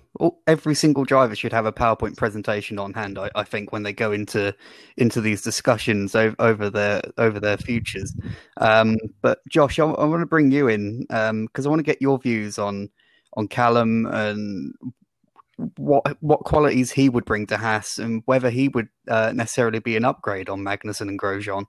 [0.46, 3.18] every single driver should have a PowerPoint presentation on hand.
[3.18, 4.54] I, I think when they go into
[4.96, 8.14] into these discussions over, over their over their futures.
[8.58, 11.84] Um, but Josh, I, I, want to bring you in because um, I want to
[11.84, 12.90] get your views on
[13.36, 14.74] on Callum and
[15.76, 19.96] what what qualities he would bring to Haas and whether he would uh, necessarily be
[19.96, 21.64] an upgrade on Magnussen and Grosjean.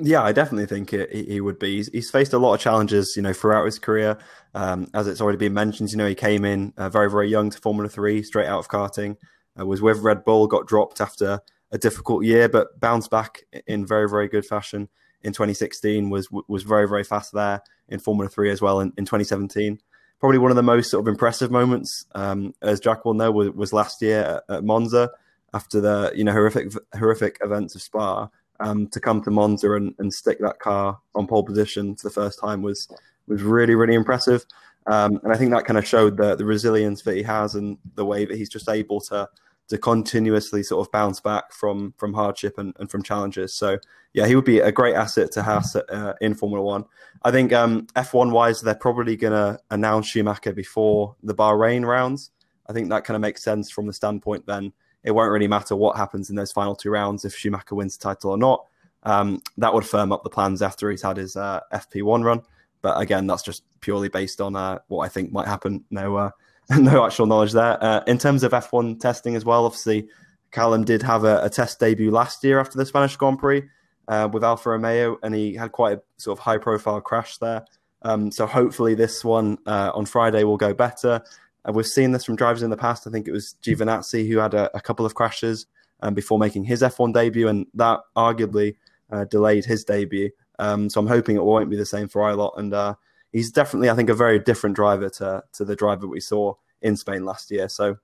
[0.00, 1.76] Yeah, I definitely think it, he would be.
[1.76, 4.16] He's, he's, faced a lot of challenges, you know, throughout his career.
[4.54, 7.50] Um, as it's already been mentioned, you know, he came in uh, very, very young
[7.50, 9.16] to Formula Three, straight out of karting.
[9.58, 11.40] Uh, was with Red Bull, got dropped after
[11.72, 14.88] a difficult year, but bounced back in very, very good fashion
[15.22, 16.10] in 2016.
[16.10, 19.80] Was was very, very fast there in Formula Three as well in, in 2017.
[20.20, 23.50] Probably one of the most sort of impressive moments, um, as Jack will know, was,
[23.50, 25.10] was last year at, at Monza
[25.54, 28.28] after the you know horrific horrific events of Spa
[28.60, 32.14] um, to come to Monza and, and stick that car on pole position for the
[32.14, 32.88] first time was
[33.26, 34.44] was really really impressive.
[34.86, 37.78] Um, and I think that kind of showed the the resilience that he has and
[37.94, 39.28] the way that he's just able to
[39.68, 43.54] to continuously sort of bounce back from from hardship and, and from challenges.
[43.54, 43.78] So
[44.14, 46.84] yeah, he would be a great asset to have uh, in Formula One.
[47.22, 52.30] I think um, F1 wise, they're probably going to announce Schumacher before the Bahrain rounds.
[52.66, 54.72] I think that kind of makes sense from the standpoint then
[55.04, 58.02] it won't really matter what happens in those final two rounds if Schumacher wins the
[58.02, 58.66] title or not.
[59.04, 62.42] Um, that would firm up the plans after he's had his uh, FP1 run.
[62.82, 65.84] But again, that's just purely based on uh, what I think might happen.
[65.90, 66.30] No, uh,
[66.78, 67.82] no actual knowledge there.
[67.82, 70.08] Uh, in terms of F1 testing as well, obviously,
[70.50, 73.62] Callum did have a, a test debut last year after the Spanish Grand Prix
[74.08, 77.64] uh, with Alfa Romeo, and he had quite a sort of high profile crash there.
[78.02, 81.22] Um, so hopefully, this one uh, on Friday will go better.
[81.68, 83.06] Uh, we've seen this from drivers in the past.
[83.06, 85.66] I think it was Giovinazzi who had a, a couple of crashes
[86.00, 88.76] um, before making his F1 debut, and that arguably
[89.10, 90.30] uh, delayed his debut.
[90.58, 92.58] Um, so I'm hoping it won't be the same for Ilott.
[92.58, 92.94] And uh,
[93.32, 96.96] he's definitely, I think, a very different driver to to the driver we saw in
[96.96, 97.68] Spain last year.
[97.68, 97.98] So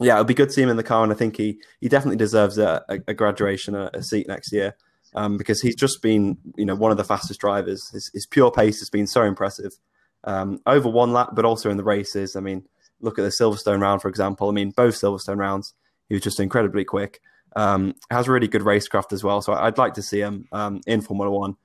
[0.00, 1.88] yeah, it'll be good to see him in the car, and I think he he
[1.88, 4.76] definitely deserves a, a, a graduation, a, a, seat next year.
[5.14, 7.88] Um, because he's just been, you know, one of the fastest drivers.
[7.88, 9.72] His, his pure pace has been so impressive
[10.24, 12.36] um, over one lap, but also in the races.
[12.36, 12.68] I mean,
[13.00, 14.48] look at the Silverstone round, for example.
[14.48, 15.74] I mean, both Silverstone rounds,
[16.08, 17.20] he was just incredibly quick.
[17.56, 19.40] Um, has really good racecraft as well.
[19.42, 21.56] So I'd like to see him um, in Formula One.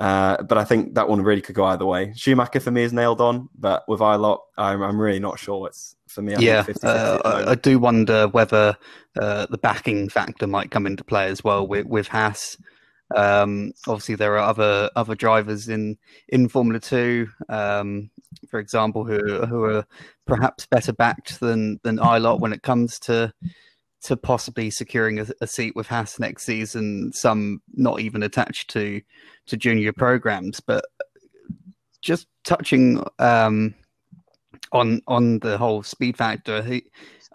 [0.00, 2.12] Uh, but I think that one really could go either way.
[2.14, 5.66] Schumacher for me is nailed on, but with Ilott, I'm, I'm really not sure.
[5.66, 6.36] It's for me.
[6.36, 8.76] I yeah, uh, I, I, do wonder whether
[9.20, 12.56] uh, the backing factor might come into play as well with with Haas.
[13.14, 15.96] Um, obviously, there are other other drivers in
[16.28, 18.10] in Formula Two, um,
[18.48, 19.86] for example, who who are
[20.26, 23.32] perhaps better backed than than Ilott when it comes to
[24.00, 27.12] to possibly securing a, a, seat with Haas next season.
[27.12, 29.00] Some not even attached to
[29.46, 30.84] to junior programs, but
[32.00, 33.74] just touching um,
[34.72, 36.84] on on the whole speed factor, he,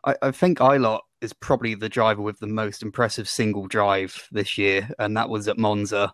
[0.06, 4.58] I, I think Ilott is probably the driver with the most impressive single drive this
[4.58, 6.14] year, and that was at Monza.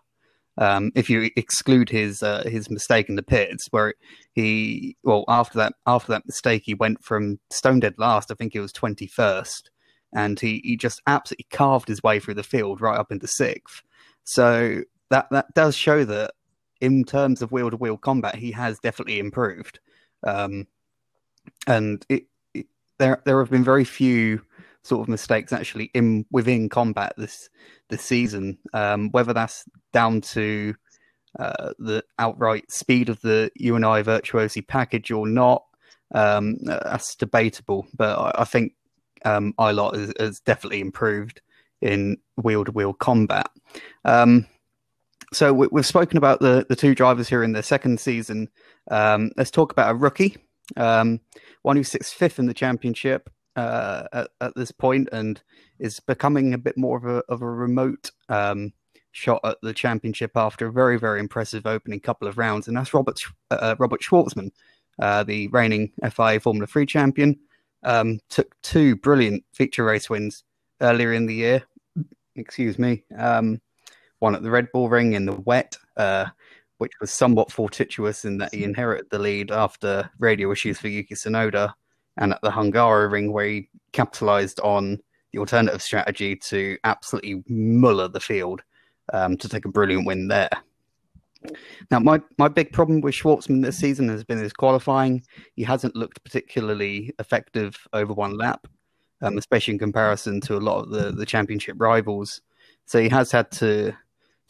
[0.58, 3.94] Um, if you exclude his uh, his mistake in the pits, where
[4.32, 8.52] he well after that after that mistake he went from stone dead last, I think
[8.52, 9.70] he was twenty first,
[10.14, 13.82] and he, he just absolutely carved his way through the field right up into sixth.
[14.24, 16.32] So that that does show that
[16.80, 19.80] in terms of wheel to wheel combat, he has definitely improved.
[20.26, 20.66] Um,
[21.66, 22.66] and it, it,
[22.98, 24.42] there there have been very few
[24.82, 27.48] sort of mistakes actually in within combat this
[27.88, 28.58] this season.
[28.72, 30.74] Um, whether that's down to
[31.38, 35.64] uh, the outright speed of the UNI Virtuosi package or not,
[36.14, 37.86] um, that's debatable.
[37.94, 38.72] But I, I think
[39.24, 41.40] um, Ilott has, has, definitely improved
[41.80, 43.48] in wheel to wheel combat.
[44.04, 44.46] Um,
[45.32, 48.48] so we, have spoken about the, the two drivers here in the second season.
[48.90, 50.36] Um, let's talk about a rookie,
[50.76, 51.20] um,
[51.62, 55.42] one who sits fifth in the championship uh, at, at, this point and
[55.78, 58.72] is becoming a bit more of a, of a remote um,
[59.12, 62.68] shot at the championship after a very, very impressive opening couple of rounds.
[62.68, 63.20] And that's Robert,
[63.50, 64.50] uh, Robert Shwartzman,
[64.98, 67.38] uh, the reigning FIA Formula 3 champion
[67.82, 70.44] um, took two brilliant feature race wins
[70.80, 71.62] earlier in the year.
[72.36, 73.04] Excuse me.
[73.18, 73.60] Um,
[74.20, 76.26] one at the Red Bull Ring in the wet, uh,
[76.78, 81.14] which was somewhat fortuitous in that he inherited the lead after radio issues for Yuki
[81.14, 81.74] Tsunoda,
[82.20, 85.00] and at the Hungaroring, where he capitalized on
[85.32, 88.62] the alternative strategy to absolutely muller the field
[89.12, 90.50] um, to take a brilliant win there.
[91.90, 95.22] Now, my, my big problem with Shwartzman this season has been his qualifying.
[95.56, 98.66] He hasn't looked particularly effective over one lap,
[99.22, 102.42] um, especially in comparison to a lot of the, the championship rivals.
[102.84, 103.94] So he has had to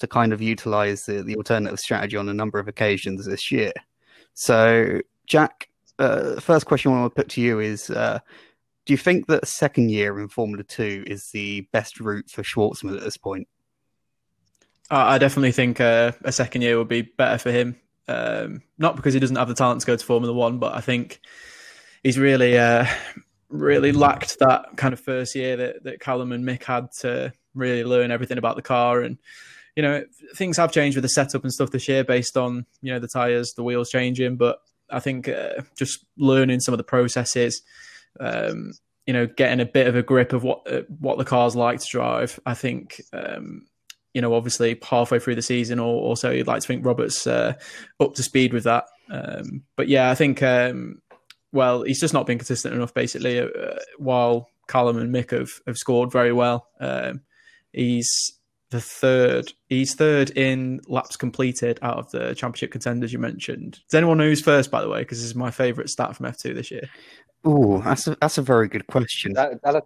[0.00, 3.72] to kind of utilize the, the alternative strategy on a number of occasions this year.
[4.32, 5.68] So, Jack,
[6.00, 8.18] uh, first question I want to put to you is uh,
[8.86, 12.42] Do you think that a second year in Formula Two is the best route for
[12.42, 13.46] Shwartzman at this point?
[14.90, 17.76] I definitely think uh, a second year would be better for him.
[18.08, 20.80] Um, not because he doesn't have the talent to go to Formula One, but I
[20.80, 21.20] think
[22.02, 22.86] he's really, uh,
[23.48, 27.84] really lacked that kind of first year that, that Callum and Mick had to really
[27.84, 29.02] learn everything about the car.
[29.02, 29.18] And,
[29.76, 32.92] you know, things have changed with the setup and stuff this year based on, you
[32.92, 34.36] know, the tyres, the wheels changing.
[34.36, 34.58] But
[34.92, 37.62] I think uh, just learning some of the processes,
[38.18, 38.72] um,
[39.06, 41.80] you know, getting a bit of a grip of what uh, what the car's like
[41.80, 43.66] to drive, I think um,
[44.14, 47.54] you know, obviously halfway through the season, or also you'd like to think Robert's uh,
[48.00, 48.84] up to speed with that.
[49.10, 51.00] Um, but yeah, I think, um,
[51.52, 53.46] well, he's just not been consistent enough, basically, uh,
[53.98, 56.66] while Callum and Mick have, have scored very well.
[56.80, 57.22] Um,
[57.72, 58.32] he's
[58.70, 59.52] the third.
[59.68, 63.80] He's third in laps completed out of the championship contenders you mentioned.
[63.88, 65.00] Does anyone know who's first, by the way?
[65.00, 66.88] Because this is my favourite stat from F2 this year.
[67.44, 69.32] Oh, that's a, that's a very good question.
[69.32, 69.84] That, that,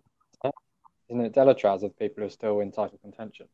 [1.08, 3.46] isn't it Delétraz of people who are still in title contention?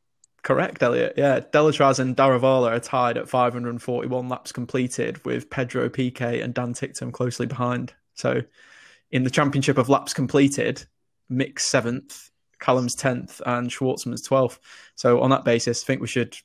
[0.42, 1.14] Correct, Elliot.
[1.16, 6.72] Yeah, Delétraz and Daruvala are tied at 541 laps completed, with Pedro Piquet and Dan
[6.72, 7.92] Ticktum closely behind.
[8.14, 8.42] So,
[9.10, 10.84] in the championship of laps completed,
[11.28, 12.29] Mick's seventh,
[12.61, 14.61] Callum's tenth, and Shwartzman's twelfth.
[14.94, 16.36] So, on that basis, I think we should,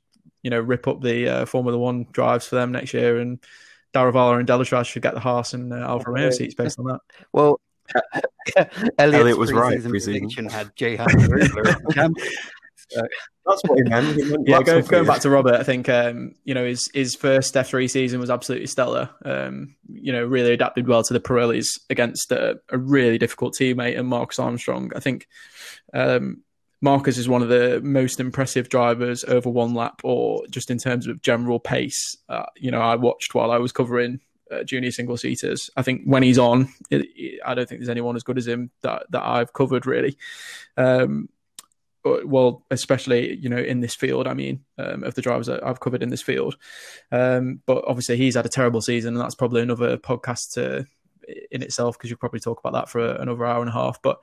[0.41, 3.39] you know, rip up the uh, Formula One drives for them next year and
[3.95, 6.99] Daruvala and Delétraz should get the Haas and uh, Alfa Romeo seats based on that.
[7.31, 7.61] Well,
[8.99, 10.19] Elliot was right, preseason preseason.
[10.19, 10.97] prediction had J.
[12.93, 13.07] Hammer
[13.45, 14.15] That's what he meant.
[14.15, 17.15] He meant Yeah, going, going back to Robert, I think um, you know his his
[17.15, 19.09] first F3 season was absolutely stellar.
[19.23, 23.97] Um, you know, really adapted well to the Pirellis against a, a really difficult teammate
[23.97, 24.91] and Marcus Armstrong.
[24.95, 25.27] I think
[25.93, 26.43] um,
[26.81, 31.07] Marcus is one of the most impressive drivers over one lap, or just in terms
[31.07, 32.15] of general pace.
[32.29, 34.19] Uh, you know, I watched while I was covering
[34.51, 35.69] uh, junior single seaters.
[35.75, 38.47] I think when he's on, it, it- I don't think there's anyone as good as
[38.47, 40.17] him that that I've covered really.
[40.77, 41.29] Um,
[42.25, 44.27] well, especially you know in this field.
[44.27, 46.55] I mean, um, of the drivers that I've covered in this field.
[47.11, 50.85] Um, but obviously, he's had a terrible season, and that's probably another podcast to,
[51.51, 54.01] in itself because you'll probably talk about that for a, another hour and a half.
[54.01, 54.19] But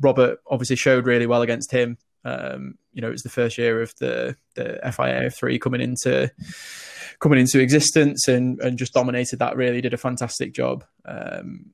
[0.00, 1.98] Robert obviously showed really well against him.
[2.24, 6.32] Um, you know, it was the first year of the the FIA three coming into
[7.18, 9.56] coming into existence and and just dominated that.
[9.56, 10.84] Really did a fantastic job.
[11.04, 11.73] Um,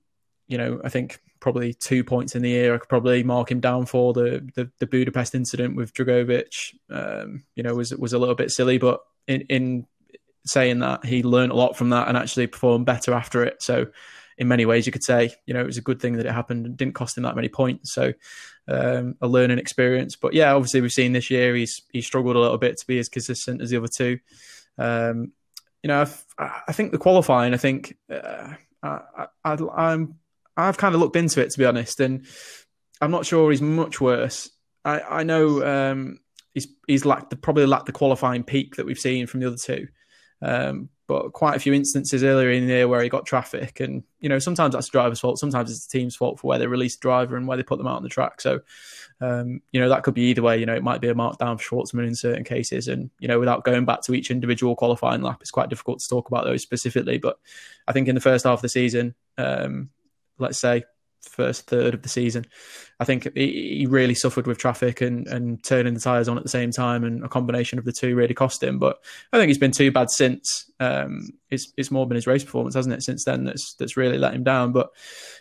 [0.51, 2.75] you know, I think probably two points in the year.
[2.75, 6.75] I could probably mark him down for the the, the Budapest incident with Dragovic.
[6.91, 9.87] Um, you know, was was a little bit silly, but in in
[10.45, 13.63] saying that he learned a lot from that and actually performed better after it.
[13.63, 13.87] So,
[14.39, 16.33] in many ways, you could say, you know, it was a good thing that it
[16.33, 17.95] happened and didn't cost him that many points.
[17.95, 18.13] So,
[18.67, 20.17] um, a learning experience.
[20.17, 22.99] But yeah, obviously, we've seen this year he's he struggled a little bit to be
[22.99, 24.19] as consistent as the other two.
[24.79, 25.31] Um,
[25.85, 27.55] you know, I've, I think the qualifying.
[27.55, 30.17] I think uh, I, I, I'm
[30.57, 32.27] I've kind of looked into it to be honest, and
[33.01, 34.51] I'm not sure he's much worse.
[34.85, 36.21] I, I know um,
[36.55, 39.57] he's he's lacked the, probably lacked the qualifying peak that we've seen from the other
[39.57, 39.89] two,
[40.43, 44.03] um, but quite a few instances earlier in the year where he got traffic, and
[44.21, 46.67] you know sometimes that's the driver's fault, sometimes it's the team's fault for where they
[46.67, 48.41] release the driver and where they put them out on the track.
[48.41, 48.61] So
[49.21, 50.59] um, you know that could be either way.
[50.59, 53.39] You know it might be a markdown for Shwartzman in certain cases, and you know
[53.39, 56.63] without going back to each individual qualifying lap, it's quite difficult to talk about those
[56.63, 57.19] specifically.
[57.19, 57.39] But
[57.89, 59.15] I think in the first half of the season.
[59.39, 59.91] Um,
[60.41, 60.85] let's say
[61.23, 62.47] first third of the season.
[62.99, 66.49] I think he, really suffered with traffic and, and turning the tyres on at the
[66.49, 68.79] same time, and a combination of the two really cost him.
[68.79, 68.99] But
[69.33, 70.71] I think he's been too bad since.
[70.81, 73.03] Um, it's it's more been his race performance, hasn't it?
[73.03, 74.73] Since then, that's that's really let him down.
[74.73, 74.91] But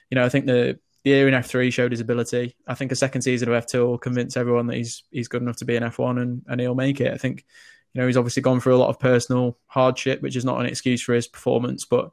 [0.10, 2.56] you know, I think the the year in F three showed his ability.
[2.68, 5.42] I think a second season of F two will convince everyone that he's he's good
[5.42, 7.14] enough to be in F one and, and he'll make it.
[7.14, 7.46] I think
[7.94, 10.66] you know he's obviously gone through a lot of personal hardship, which is not an
[10.66, 12.12] excuse for his performance, but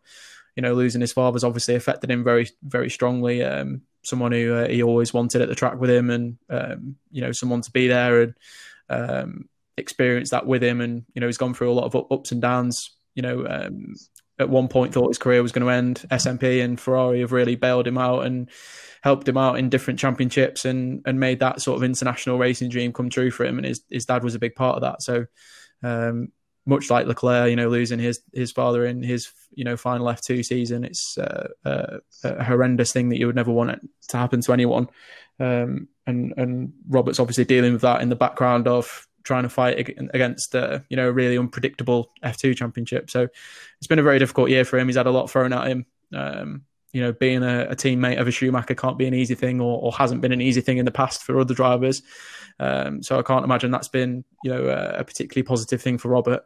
[0.57, 3.45] you know, losing his father's obviously affected him very, very strongly.
[3.45, 7.21] Um, someone who uh, he always wanted at the track with him, and um, you
[7.21, 8.35] know, someone to be there and
[8.89, 10.81] um, experience that with him.
[10.81, 12.91] And you know, he's gone through a lot of ups and downs.
[13.15, 13.95] You know, um,
[14.39, 16.05] at one point thought his career was going to end.
[16.11, 18.51] SMP and Ferrari have really bailed him out and
[19.03, 22.95] helped him out in different championships and and made that sort of international racing dream
[22.95, 23.59] come true for him.
[23.59, 25.03] And his his dad was a big part of that.
[25.03, 25.27] So.
[25.83, 26.33] Um,
[26.67, 30.21] much like Leclerc, you know, losing his his father in his you know final F
[30.21, 34.41] two season, it's uh, uh, a horrendous thing that you would never want to happen
[34.43, 34.89] to anyone.
[35.39, 39.89] Um, and and Robert's obviously dealing with that in the background of trying to fight
[39.89, 43.11] against uh, you know a really unpredictable F two championship.
[43.11, 43.29] So
[43.79, 44.89] it's been a very difficult year for him.
[44.89, 45.87] He's had a lot thrown at him.
[46.13, 46.65] Um,
[46.97, 49.79] you know, being a, a, teammate of a Schumacher can't be an easy thing, or,
[49.83, 52.01] or, hasn't been an easy thing in the past for other drivers.
[52.59, 56.09] Um, so I can't imagine that's been, you know, a, a particularly positive thing for
[56.09, 56.45] Robert.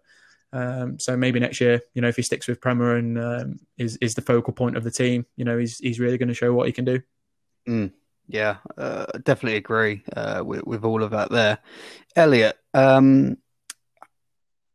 [0.53, 3.97] Um, so maybe next year, you know, if he sticks with Prema and um, is
[3.99, 6.53] is the focal point of the team, you know, he's he's really going to show
[6.53, 7.01] what he can do.
[7.69, 7.93] Mm,
[8.27, 11.59] yeah, uh, definitely agree uh, with with all of that there.
[12.17, 13.37] Elliot, um,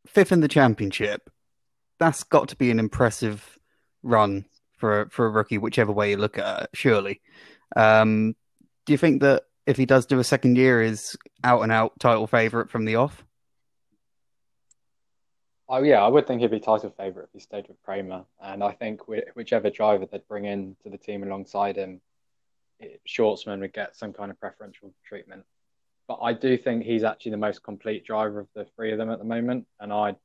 [0.06, 1.28] fifth in the championship.
[1.98, 3.58] That's got to be an impressive
[4.02, 4.46] run
[4.76, 6.70] for for a rookie, whichever way you look at it.
[6.74, 7.20] Surely,
[7.74, 8.34] um,
[8.84, 11.98] do you think that if he does do a second year, is out and out
[11.98, 13.24] title favorite from the off?
[15.68, 18.62] Oh yeah, I would think he'd be title favourite if he stayed with Prema, and
[18.62, 22.00] I think whichever driver they'd bring in to the team alongside him,
[23.08, 25.44] Shwartzman would get some kind of preferential treatment.
[26.06, 29.10] But I do think he's actually the most complete driver of the three of them
[29.10, 30.16] at the moment, and I'd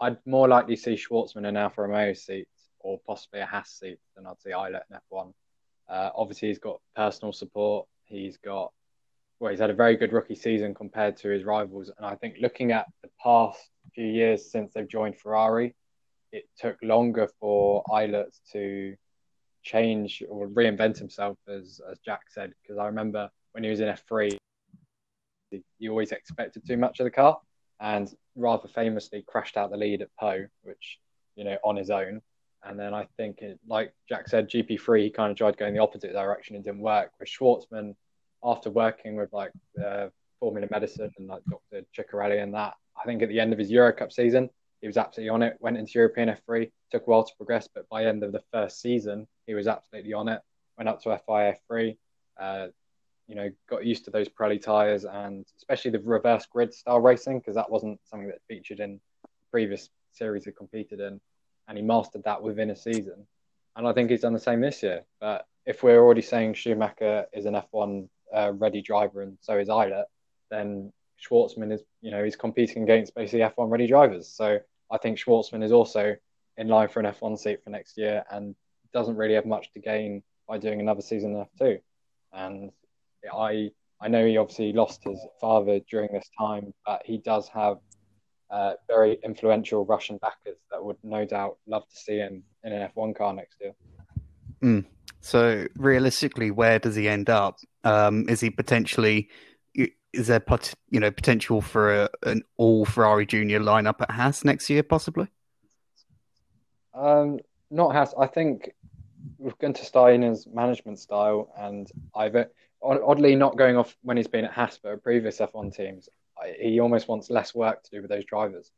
[0.00, 2.48] I'd more likely see Shwartzman in Alfa Romeo seat
[2.86, 5.32] or possibly a Haas seat than I'd see Ilott in F1.
[5.88, 7.86] Uh, obviously, he's got personal support.
[8.04, 8.72] He's got
[9.40, 12.36] well, he's had a very good rookie season compared to his rivals, and I think
[12.40, 13.58] looking at the past
[13.94, 15.74] few years since they've joined Ferrari,
[16.32, 18.94] it took longer for Ilott to
[19.62, 22.52] change or reinvent himself, as as Jack said.
[22.62, 24.38] Because I remember when he was in F3,
[25.50, 27.38] he always expected too much of the car,
[27.80, 30.98] and rather famously crashed out the lead at Pau, which
[31.34, 32.22] you know on his own.
[32.66, 35.80] And then I think, it, like Jack said, GP3 he kind of tried going the
[35.80, 37.12] opposite direction and didn't work.
[37.18, 37.94] With Shwartzman,
[38.42, 39.52] after working with like
[39.82, 40.08] uh,
[40.40, 41.84] Formula Medicine and like Dr.
[41.96, 44.50] Ceccarelli and that, I think at the end of his Euro Cup season,
[44.80, 45.56] he was absolutely on it.
[45.60, 48.80] Went into European F3, took a while to progress, but by end of the first
[48.80, 50.40] season, he was absolutely on it.
[50.76, 51.96] Went up to FIA F3,
[52.38, 52.66] uh,
[53.26, 57.38] you know, got used to those Pirelli tires and especially the reverse grid style racing
[57.40, 59.00] because that wasn't something that featured in
[59.50, 61.20] previous series he competed in,
[61.68, 63.26] and he mastered that within a season.
[63.74, 65.04] And I think he's done the same this year.
[65.20, 69.68] But if we're already saying Schumacher is an F1 uh, ready driver and so is
[69.68, 70.04] Ilott,
[70.50, 70.92] then
[71.22, 74.28] Shwartzman is, you know, he's competing against basically F1 ready drivers.
[74.28, 74.58] So
[74.90, 76.16] I think Shwartzman is also
[76.56, 78.54] in line for an F1 seat for next year and
[78.92, 81.80] doesn't really have much to gain by doing another season in F2.
[82.32, 82.70] And
[83.32, 87.78] I I know he obviously lost his father during this time, but he does have
[88.50, 92.88] uh, very influential Russian backers that would no doubt love to see him in an
[92.96, 93.72] F1 car next year.
[94.62, 94.84] Mm.
[95.20, 97.58] So realistically, where does he end up?
[97.84, 99.28] Um, is he potentially
[100.16, 100.42] is there
[100.90, 105.28] you know potential for a, an all Ferrari Junior lineup at Haas next year, possibly?
[106.94, 107.38] Um,
[107.70, 108.14] not Haas.
[108.18, 108.72] I think
[109.38, 112.36] we're with Guenther Steiner's management style, and I've
[112.82, 116.08] oddly not going off when he's been at Haas, but previous F1 teams,
[116.58, 118.70] he almost wants less work to do with those drivers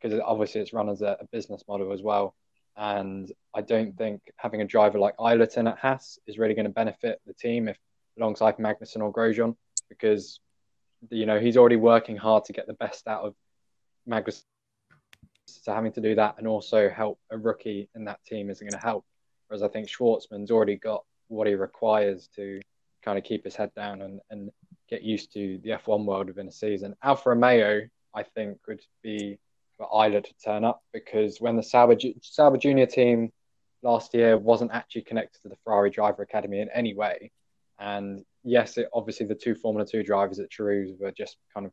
[0.00, 2.34] because obviously it's run as a, a business model as well.
[2.76, 6.72] And I don't think having a driver like Ilotin at Haas is really going to
[6.72, 7.76] benefit the team if
[8.18, 9.56] alongside Magnussen or Grosjean
[9.88, 10.40] because
[11.10, 13.34] you know he's already working hard to get the best out of
[14.08, 14.44] Magnussen.
[15.46, 18.78] So having to do that and also help a rookie in that team isn't going
[18.78, 19.04] to help.
[19.48, 22.60] Whereas I think Shwartzman's already got what he requires to
[23.02, 24.50] kind of keep his head down and, and
[24.90, 26.96] get used to the F1 world within a season.
[27.02, 29.38] Alfa Romeo, I think, would be
[29.76, 33.32] for Ilott to turn up because when the Sauber, Sauber Junior team
[33.82, 37.30] last year wasn't actually connected to the Ferrari Driver Academy in any way,
[37.78, 41.72] and yes, it, obviously the two Formula Two drivers at Charouz were just kind of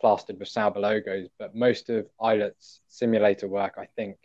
[0.00, 4.16] plastered with Sauber logos, but most of Ilott's simulator work, I think,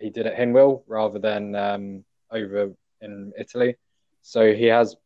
[0.00, 3.76] he did at Hinwil rather than um, over in Italy.
[4.22, 4.96] So he has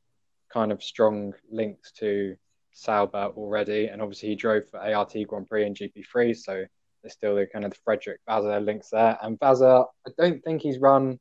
[0.51, 2.37] kind of strong links to
[2.77, 6.65] Sauber already, and obviously he drove for ART Grand Prix and GP3, so
[7.03, 9.19] there's still the kind of the Frédéric Vasseur links there.
[9.23, 11.19] And Vasseur, I don't think he's run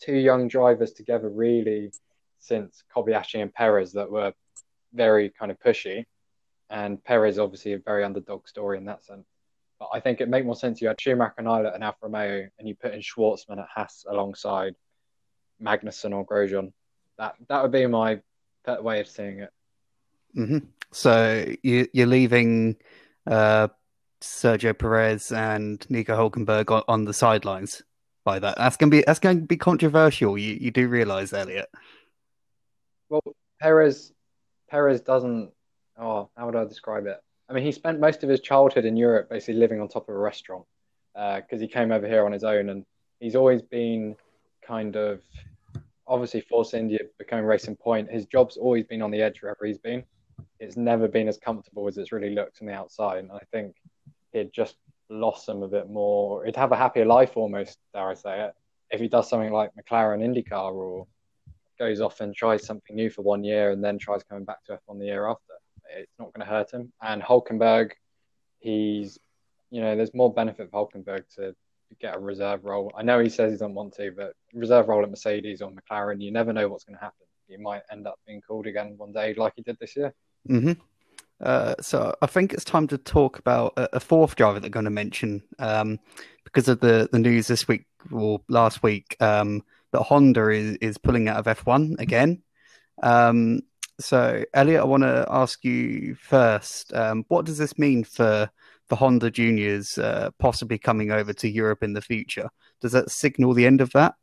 [0.00, 1.92] two young drivers together really
[2.38, 4.32] since Kobayashi and Perez that were
[4.92, 6.04] very kind of pushy,
[6.70, 9.28] and Perez obviously a very underdog story in that sense.
[9.78, 12.48] But I think it make more sense you had Schumacher and Ilott and Alfa Romeo,
[12.58, 14.74] and you put in Shwartzman at Haas alongside
[15.62, 16.72] Magnussen or Grosjean.
[17.16, 18.20] That that would be my
[18.66, 19.50] way of seeing it.
[20.36, 20.58] Mm-hmm.
[20.92, 22.76] So you, you're leaving
[23.26, 23.68] uh,
[24.20, 27.82] Sergio Perez and Nico Hulkenberg on, on, the sidelines
[28.24, 28.56] by that.
[28.56, 30.38] That's to be that's going to be controversial.
[30.38, 31.68] You you do realize, Elliot?
[33.08, 33.22] Well,
[33.60, 34.12] Perez
[34.70, 35.50] Perez doesn't.
[35.98, 37.18] Oh, how would I describe it?
[37.48, 40.14] I mean, he spent most of his childhood in Europe basically living on top of
[40.14, 40.64] a restaurant
[41.14, 42.84] because uh, he came over here on his own, and
[43.20, 44.16] he's always been
[44.66, 45.22] kind of
[46.06, 49.78] obviously Force India becoming Racing Point, his job's always been on the edge wherever he's
[49.78, 50.04] been.
[50.58, 53.18] It's never been as comfortable as it's really looked on the outside.
[53.18, 53.76] And I think
[54.32, 54.76] he'd just
[55.08, 56.44] blossom a bit more.
[56.44, 58.52] He'd have a happier life almost, dare I say it,
[58.90, 61.06] if he does something like McLaren IndyCar or
[61.78, 64.78] goes off and tries something new for one year and then tries coming back to
[64.88, 65.52] F1 the year after.
[65.96, 66.92] It's not going to hurt him.
[67.02, 67.92] And Hulkenberg,
[68.58, 69.18] he's,
[69.70, 71.54] you know, there's more benefit for Hulkenberg to
[72.00, 72.92] get a reserve role.
[72.96, 76.20] I know he says he doesn't want to, but reserve role at Mercedes or McLaren,
[76.20, 77.26] you never know what's going to happen.
[77.46, 80.12] He might end up being called again one day, like he did this year.
[80.48, 80.72] Mm-hmm.
[81.40, 84.70] Uh, so I think it's time to talk about a, a fourth driver that they're
[84.70, 85.98] going to mention um,
[86.44, 90.98] because of the, the news this week or last week um, that Honda is, is
[90.98, 92.42] pulling out of F1 again.
[93.02, 93.60] Um,
[94.00, 98.50] so Elliot, I want to ask you first, um, what does this mean for
[98.86, 102.48] for Honda Juniors uh, possibly coming over to Europe in the future.
[102.80, 104.14] Does that signal the end of that?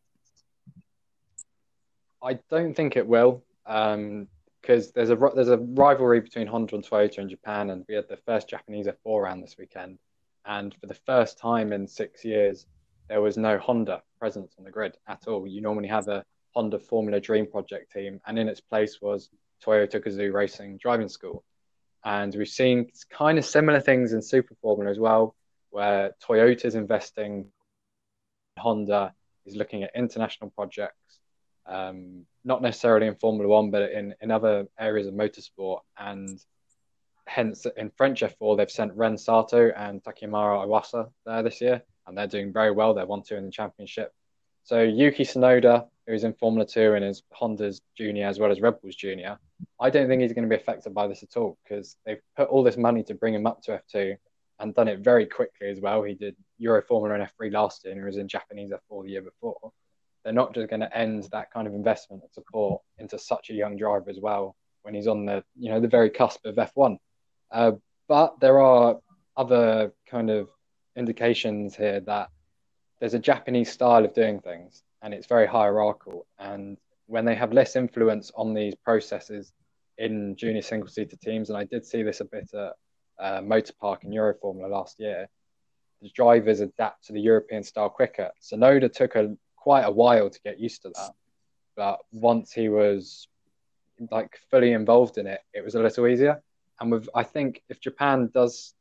[2.21, 3.43] I don't think it will,
[4.63, 8.07] because there's a there's a rivalry between Honda and Toyota in Japan, and we had
[8.07, 9.99] the first Japanese F4 round this weekend,
[10.45, 12.65] and for the first time in six years,
[13.09, 15.45] there was no Honda presence on the grid at all.
[15.45, 16.23] You normally have a
[16.55, 19.29] Honda Formula Dream Project team, and in its place was
[19.63, 21.43] Toyota Gazoo Racing Driving School.
[22.05, 25.35] And we've seen kind of similar things in Super Formula as well,
[25.71, 27.47] where Toyota is investing,
[28.57, 29.13] Honda
[29.45, 30.97] is looking at international projects,
[31.65, 35.79] um, not necessarily in Formula One, but in, in other areas of motorsport.
[35.97, 36.39] And
[37.25, 42.17] hence, in French F4, they've sent Ren Sato and Takemura Iwasa there this year, and
[42.17, 42.93] they're doing very well.
[42.93, 44.13] They're 1 2 in the championship.
[44.63, 48.81] So Yuki Tsunoda, who's in Formula Two and is Honda's junior as well as Red
[48.81, 49.37] Bull's junior,
[49.79, 52.47] I don't think he's going to be affected by this at all because they've put
[52.47, 54.15] all this money to bring him up to F2,
[54.59, 56.03] and done it very quickly as well.
[56.03, 59.11] He did Euro Formula and F3 last year, and he was in Japanese F4 the
[59.11, 59.71] year before.
[60.23, 63.53] They're not just going to end that kind of investment and support into such a
[63.53, 66.97] young driver as well when he's on the you know the very cusp of F1.
[67.51, 67.73] Uh,
[68.07, 68.97] but there are
[69.35, 70.49] other kind of
[70.95, 72.29] indications here that
[72.99, 76.25] there's a Japanese style of doing things, and it's very hierarchical.
[76.39, 79.51] And when they have less influence on these processes
[79.97, 82.73] in junior single seater teams, and I did see this a bit at
[83.19, 85.27] uh, Motopark in Euroformula last year,
[86.01, 88.31] the drivers adapt to the European style quicker.
[88.41, 91.11] Tsunoda took a quite a while to get used to that,
[91.77, 93.29] but once he was
[94.11, 96.43] like fully involved in it, it was a little easier.
[96.81, 98.73] And with I think if Japan does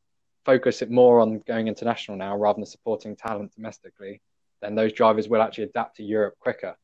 [0.44, 4.20] focus it more on going international now rather than supporting talent domestically,
[4.60, 6.74] then those drivers will actually adapt to Europe quicker.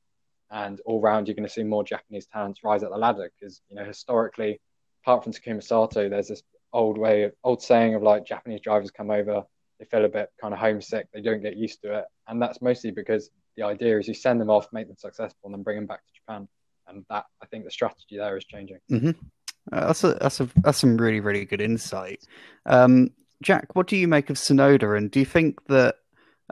[0.49, 3.61] And all round, you're going to see more Japanese talents rise up the ladder because
[3.69, 4.61] you know historically,
[5.03, 8.93] apart from Takuma Sato, there's this old way, of, old saying of like Japanese drivers
[8.93, 9.43] come over,
[9.81, 12.63] they feel a bit kind of homesick, they don't get used to it, and that's
[12.63, 15.77] mostly because the idea is you send them off, make them successful, and then bring
[15.77, 16.49] them back to Japan.
[16.87, 18.79] And that I think the strategy there is changing.
[18.91, 19.11] Mm-hmm.
[19.71, 22.25] Uh, that's a, that's a, that's some really really good insight.
[22.65, 23.11] Um,
[23.43, 25.97] Jack, what do you make of Tsunoda, and do you think that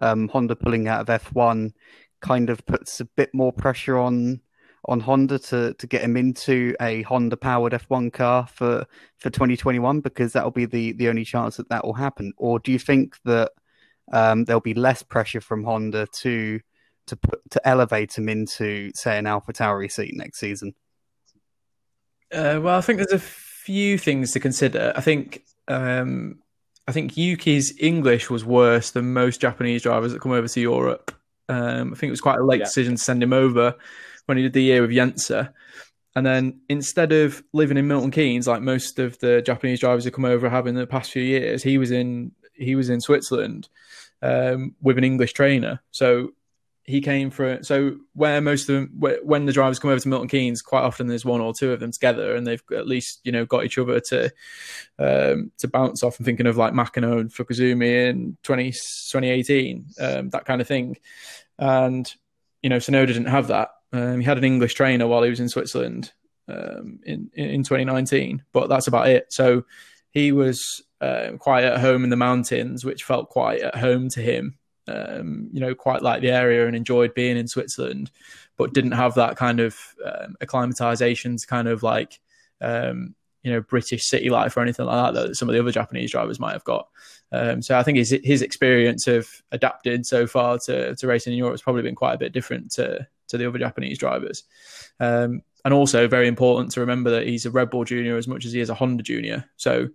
[0.03, 1.73] um, Honda pulling out of F1
[2.21, 4.43] kind of puts a bit more pressure on
[4.85, 8.85] on Honda to to get him into a Honda powered F1 car for
[9.17, 12.73] for 2021 because that'll be the the only chance that that will happen, or do
[12.73, 13.53] you think that
[14.13, 16.61] um, there'll be less pressure from Honda to
[17.07, 20.75] to put to elevate him into say an Alpha AlphaTauri seat next season?
[22.33, 24.93] Uh, well, I think there's a few things to consider.
[24.97, 26.41] I think um,
[26.89, 31.13] I think Yuki's English was worse than most Japanese drivers that come over to Europe.
[31.49, 32.65] Um, I think it was quite a late yeah.
[32.65, 33.75] decision to send him over
[34.27, 35.53] when he did the year with Jenzer.
[36.17, 40.11] And then instead of living in Milton Keynes, like most of the Japanese drivers who
[40.11, 43.69] come over have in the past few years, he was in he was in Switzerland
[44.23, 45.83] um, with an English trainer.
[45.91, 46.33] So
[46.87, 48.91] he came for so where most of them
[49.25, 51.81] when the drivers come over to Milton Keynes, quite often there's one or two of
[51.81, 54.33] them together, and they've at least you know got each other to
[55.01, 56.19] um, to bounce off.
[56.19, 60.97] I'm thinking of like Makino and Fukuzumi in 20, 2018, um, that kind of thing.
[61.59, 62.13] And
[62.63, 63.71] you know, Tsunoda didn't have that.
[63.93, 66.13] Um, he had an English trainer while he was in Switzerland
[66.49, 69.33] um, in in 2019, but that's about it.
[69.33, 69.65] So
[70.13, 74.23] he was uh, quite at home in the mountains, which felt quite at home to
[74.23, 74.59] him
[74.89, 78.11] um, you know, quite liked the area and enjoyed being in Switzerland,
[78.57, 82.21] but didn't have that kind of um, acclimatization to kind of like,
[82.61, 85.71] um, you know, British city life or anything like that that some of the other
[85.71, 86.89] Japanese drivers might have got.
[87.33, 91.39] Um, so I think his his experience of adapted so far to, to racing in
[91.39, 94.45] Europe has probably been quite a bit different to to the other Japanese drivers.
[95.01, 98.45] Um, and also very important to remember that he's a Red Bull junior as much
[98.45, 99.45] as he is a Honda junior.
[99.57, 99.89] So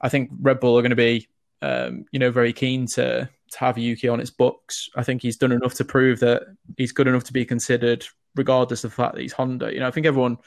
[0.00, 1.28] I think Red Bull are going to be,
[1.60, 4.88] um, you know, very keen to to have Yuki on its books.
[4.96, 6.42] I think he's done enough to prove that
[6.76, 9.72] he's good enough to be considered, regardless of the fact that he's Honda.
[9.72, 10.38] You know, I think everyone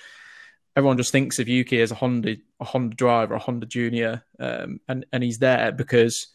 [0.75, 4.79] everyone just thinks of Yuki as a Honda a Honda driver, a Honda junior, um,
[4.87, 6.27] and and he's there because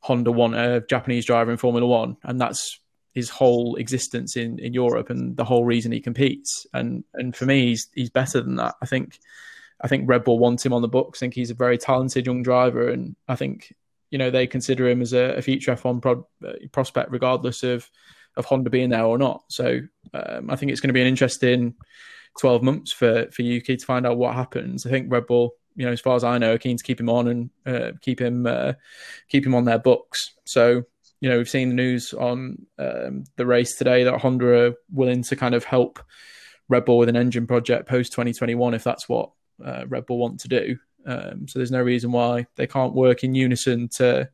[0.00, 2.78] Honda want a Japanese driver in Formula One, and that's
[3.14, 6.66] his whole existence in, in Europe and the whole reason he competes.
[6.72, 8.74] And and for me, he's he's better than that.
[8.82, 9.18] I think
[9.80, 11.18] I think Red Bull wants him on the books.
[11.18, 13.74] I think he's a very talented young driver, and I think
[14.12, 17.90] you know they consider him as a, a future F1 pro, uh, prospect, regardless of
[18.36, 19.42] of Honda being there or not.
[19.48, 19.80] So
[20.14, 21.74] um, I think it's going to be an interesting
[22.38, 24.86] 12 months for for Yuki to find out what happens.
[24.86, 27.00] I think Red Bull, you know, as far as I know, are keen to keep
[27.00, 28.74] him on and uh, keep him uh,
[29.28, 30.34] keep him on their books.
[30.44, 30.84] So
[31.20, 35.22] you know, we've seen the news on um, the race today that Honda are willing
[35.22, 36.00] to kind of help
[36.68, 39.30] Red Bull with an engine project post 2021 if that's what
[39.64, 40.76] uh, Red Bull want to do.
[41.06, 44.28] Um, so there's no reason why they can't work in unison to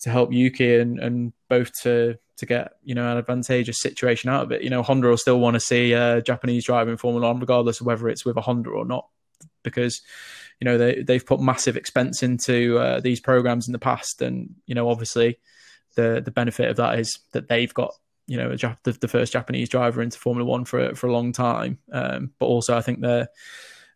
[0.00, 4.44] to help Yuki and, and both to to get you know an advantageous situation out
[4.44, 4.62] of it.
[4.62, 7.80] You know, Honda will still want to see a Japanese driver in Formula One, regardless
[7.80, 9.08] of whether it's with a Honda or not,
[9.62, 10.00] because
[10.60, 14.54] you know they they've put massive expense into uh, these programs in the past, and
[14.66, 15.38] you know obviously
[15.96, 17.92] the the benefit of that is that they've got
[18.26, 21.78] you know the, the first Japanese driver into Formula One for for a long time,
[21.92, 23.28] um, but also I think they're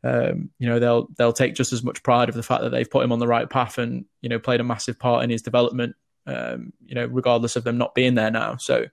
[0.04, 2.90] um, you know they'll they'll take just as much pride of the fact that they've
[2.90, 5.42] put him on the right path and you know played a massive part in his
[5.42, 5.94] development.
[6.26, 8.56] Um, you know, regardless of them not being there now.
[8.56, 8.86] So,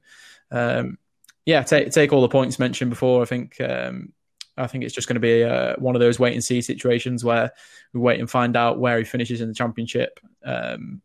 [0.51, 0.97] um,
[1.45, 3.21] yeah, take take all the points mentioned before.
[3.21, 4.13] I think um,
[4.57, 7.23] I think it's just going to be uh, one of those wait and see situations
[7.23, 7.51] where
[7.93, 10.19] we wait and find out where he finishes in the championship.
[10.41, 11.01] Because um,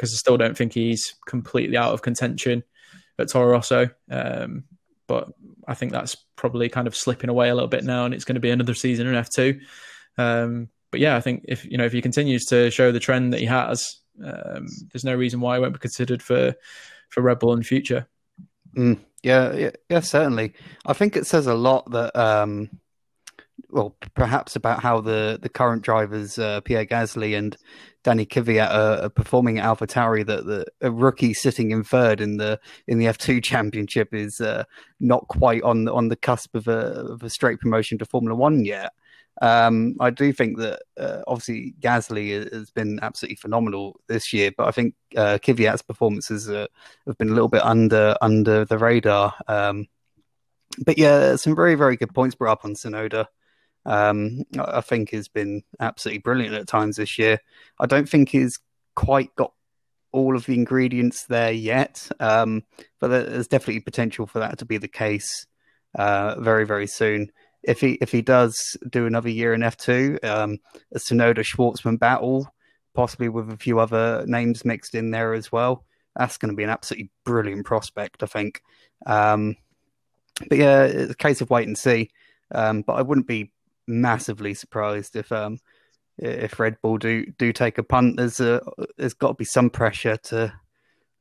[0.00, 2.64] I still don't think he's completely out of contention
[3.18, 3.88] at Toro Rosso.
[4.10, 4.64] Um,
[5.06, 5.32] but
[5.68, 8.34] I think that's probably kind of slipping away a little bit now, and it's going
[8.34, 9.60] to be another season in F two.
[10.16, 13.32] Um, but yeah, I think if you know if he continues to show the trend
[13.32, 16.54] that he has, um, there's no reason why he won't be considered for
[17.10, 18.08] for Red Bull in future.
[18.76, 20.54] Mm, yeah, yeah, yeah, certainly.
[20.86, 22.70] I think it says a lot that, um,
[23.70, 27.56] well, perhaps about how the, the current drivers, uh, Pierre Gasly and
[28.08, 30.24] Danny Kvyat, are, are performing at AlphaTauri.
[30.24, 34.64] That the a rookie sitting in third in the in the F2 Championship is uh,
[34.98, 36.78] not quite on on the cusp of a,
[37.12, 38.94] of a straight promotion to Formula One yet.
[39.42, 44.66] Um, I do think that uh, obviously Gasly has been absolutely phenomenal this year, but
[44.68, 46.66] I think uh, Kvyat's performances uh,
[47.06, 49.34] have been a little bit under under the radar.
[49.48, 49.86] Um,
[50.82, 53.26] but yeah, some very very good points brought up on Tsunoda.
[53.86, 57.38] Um, I think has been absolutely brilliant at times this year.
[57.80, 58.58] I don't think he's
[58.94, 59.52] quite got
[60.12, 62.64] all of the ingredients there yet, um,
[63.00, 65.46] but there's definitely potential for that to be the case
[65.98, 67.30] uh, very very soon
[67.62, 70.58] if he if he does do another year in F two, um,
[70.94, 72.52] a Tsunoda Shwartzman battle,
[72.94, 75.84] possibly with a few other names mixed in there as well.
[76.16, 78.62] That's going to be an absolutely brilliant prospect, I think.
[79.06, 79.56] Um,
[80.48, 82.10] but yeah, it's a case of wait and see.
[82.54, 83.50] Um, but I wouldn't be
[83.88, 85.58] massively surprised if um,
[86.18, 88.16] if Red Bull do do take a punt.
[88.16, 88.60] There's a,
[88.96, 90.52] there's got to be some pressure to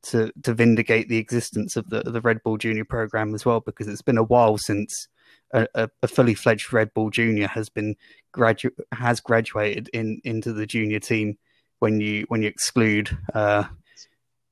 [0.03, 3.88] to to vindicate the existence of the the Red Bull Junior program as well, because
[3.88, 5.07] it's been a while since
[5.53, 7.95] a, a fully fledged Red Bull Junior has been
[8.36, 11.38] gradu- has graduated in into the junior team.
[11.80, 13.65] When you when you exclude uh,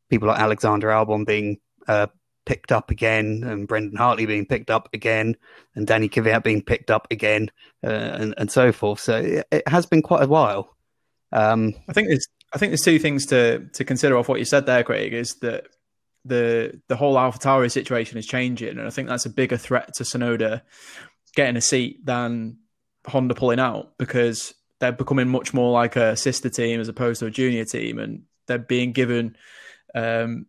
[0.09, 1.57] people like Alexander Albon being
[1.87, 2.07] uh,
[2.45, 5.35] picked up again, and Brendan Hartley being picked up again,
[5.75, 7.51] and Danny Kvyat being picked up again,
[7.83, 8.99] uh, and and so forth.
[8.99, 10.75] So it, it has been quite a while.
[11.31, 14.45] Um, I think there's I think there's two things to to consider off what you
[14.45, 15.13] said there, Craig.
[15.13, 15.67] Is that
[16.23, 20.03] the the whole AlphaTauri situation is changing, and I think that's a bigger threat to
[20.03, 20.61] Tsunoda
[21.35, 22.57] getting a seat than
[23.05, 27.25] Honda pulling out because they're becoming much more like a sister team as opposed to
[27.25, 29.35] a junior team, and they're being given,
[29.93, 30.45] um,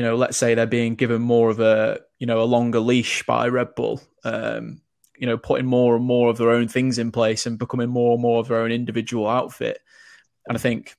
[0.00, 3.22] you know, let's say they're being given more of a you know a longer leash
[3.24, 4.00] by Red Bull.
[4.24, 4.80] Um,
[5.18, 8.14] you know, putting more and more of their own things in place and becoming more
[8.14, 9.78] and more of their own individual outfit.
[10.48, 10.96] And I think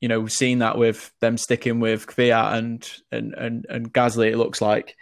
[0.00, 4.30] you know, we've seen that with them sticking with Kvyat and and and and Gasly.
[4.30, 4.96] It looks like,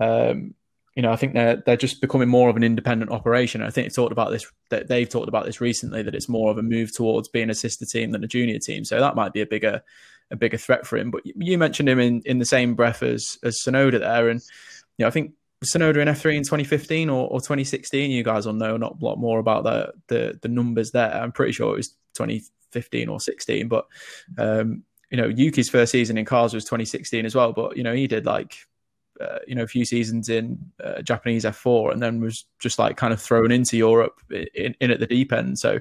[0.00, 0.56] um,
[0.96, 3.62] you know, I think they're they're just becoming more of an independent operation.
[3.62, 4.44] I think they talked about this.
[4.70, 6.02] That they've talked about this recently.
[6.02, 8.84] That it's more of a move towards being a sister team than a junior team.
[8.84, 9.84] So that might be a bigger
[10.30, 11.10] a bigger threat for him.
[11.10, 14.40] But you mentioned him in in the same breath as as Tsunoda there, and
[14.98, 15.32] you know, I think
[15.64, 18.10] Tsunoda in F3 in 2015 or, or 2016.
[18.10, 21.12] You guys will know not a lot more about the, the the numbers there.
[21.12, 23.68] I'm pretty sure it was 2015 or 16.
[23.68, 23.86] But
[24.36, 27.52] um, you know, Yuki's first season in cars was 2016 as well.
[27.52, 28.56] But you know, he did like
[29.20, 32.96] uh, you know a few seasons in uh, Japanese F4, and then was just like
[32.96, 35.58] kind of thrown into Europe in, in at the deep end.
[35.58, 35.80] So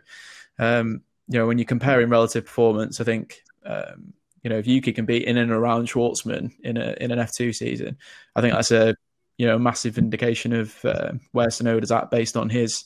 [0.58, 3.44] um, you know, when you're comparing relative performance, I think.
[3.66, 4.14] Um,
[4.48, 7.54] you know, if Yuki can be in and around Shwartzman in a in an F2
[7.54, 7.98] season,
[8.34, 8.96] I think that's a
[9.38, 12.86] you know massive indication of uh, where Tsunoda's at based on his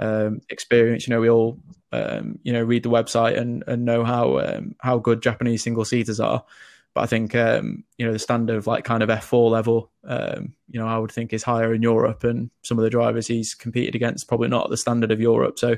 [0.00, 1.06] um, experience.
[1.06, 1.56] You know, we all
[1.92, 5.84] um, you know read the website and, and know how um, how good Japanese single
[5.84, 6.44] seaters are.
[6.94, 10.52] But I think um, you know the standard of like kind of F4 level, um,
[10.68, 13.54] you know, I would think is higher in Europe, and some of the drivers he's
[13.54, 15.60] competed against probably not the standard of Europe.
[15.60, 15.76] So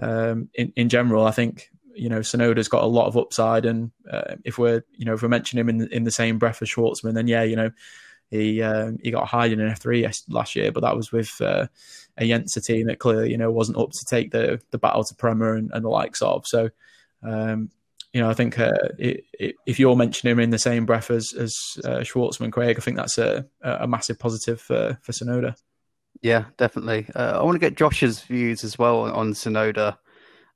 [0.00, 3.90] um, in in general, I think you know Tsunoda's got a lot of upside, and
[4.10, 6.68] uh, if we're you know if we mention him in in the same breath as
[6.68, 7.70] Shwartzman, then yeah, you know
[8.30, 11.66] he um, he got hired in an F3 last year, but that was with uh,
[12.18, 15.14] a Jenzer team that clearly you know wasn't up to take the the battle to
[15.14, 16.46] Prema and, and the likes of.
[16.46, 16.70] So
[17.22, 17.70] um,
[18.12, 21.10] you know I think uh, it, it, if you're mentioning him in the same breath
[21.10, 25.56] as as uh, Shwartzman, Craig, I think that's a a massive positive for for Tsunoda.
[26.22, 27.06] Yeah, definitely.
[27.14, 29.98] Uh, I want to get Josh's views as well on Tsunoda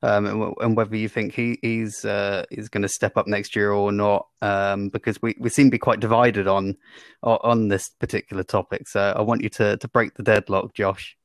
[0.02, 3.56] um, and, and, whether you think he, he's uh, is going to step up next
[3.56, 6.76] year or not, um, because we, we seem to be quite divided on
[7.22, 8.86] on this particular topic.
[8.86, 11.16] So I want you to to break the deadlock, Josh.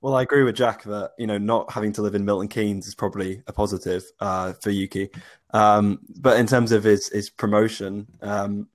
[0.00, 2.86] Well, I agree with Jack that you know not having to live in Milton Keynes
[2.86, 5.10] is probably a positive uh, for Yuki.
[5.52, 8.68] Um, but in terms of his his promotion, um,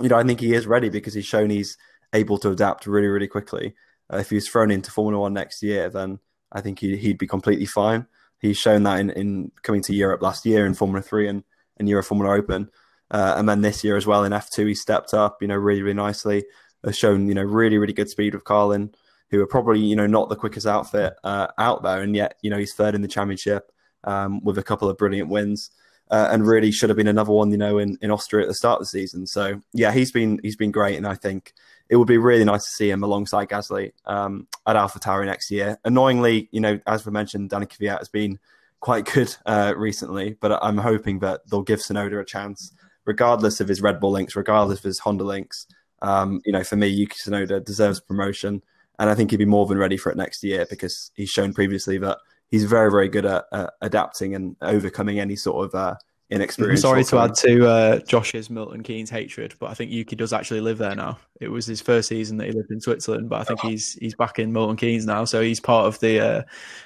[0.00, 1.76] you know, I think he is ready because he's shown he's
[2.14, 3.74] able to adapt really really quickly.
[4.12, 6.18] Uh, if he's thrown into Formula One next year, then
[6.54, 8.06] I think he, he'd be completely fine.
[8.40, 11.44] He's shown that in, in coming to Europe last year in Formula 3 and,
[11.78, 12.70] and Euro Formula Open.
[13.10, 15.82] Uh, and then this year as well in F2, he stepped up, you know, really,
[15.82, 16.44] really nicely.
[16.84, 18.94] Has shown, you know, really, really good speed with Carlin,
[19.30, 22.02] who are probably, you know, not the quickest outfit uh, out there.
[22.02, 23.72] And yet, you know, he's third in the championship
[24.04, 25.70] um, with a couple of brilliant wins.
[26.14, 28.54] Uh, and really should have been another one, you know, in, in Austria at the
[28.54, 29.26] start of the season.
[29.26, 31.52] So yeah, he's been he's been great, and I think
[31.88, 35.76] it would be really nice to see him alongside Gasly um, at AlphaTauri next year.
[35.84, 38.38] Annoyingly, you know, as we mentioned, Danny Kvyat has been
[38.78, 42.72] quite good uh, recently, but I'm hoping that they'll give Tsunoda a chance,
[43.06, 45.66] regardless of his Red Bull links, regardless of his Honda links.
[46.00, 48.62] Um, you know, for me, Yuki Tsunoda deserves promotion,
[49.00, 51.52] and I think he'd be more than ready for it next year because he's shown
[51.52, 52.18] previously that
[52.54, 55.96] he's very, very good at uh, adapting and overcoming any sort of uh,
[56.30, 56.82] inexperience.
[56.82, 60.60] Sorry to add to uh, Josh's Milton Keynes hatred, but I think Yuki does actually
[60.60, 61.18] live there now.
[61.40, 64.14] It was his first season that he lived in Switzerland, but I think he's he's
[64.14, 66.42] back in Milton Keynes now, so he's part of the uh,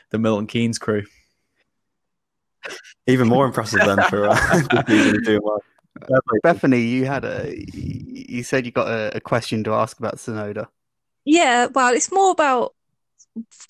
[0.09, 1.03] the Milton Keynes crew.
[3.07, 5.63] Even more impressive than for uh, doing well.
[6.43, 10.67] Bethany, you had a you said you got a, a question to ask about Tsunoda.
[11.27, 12.75] Yeah, well, it's more about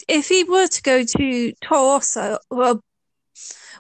[0.09, 2.83] if he were to go to Toro Rosso, well,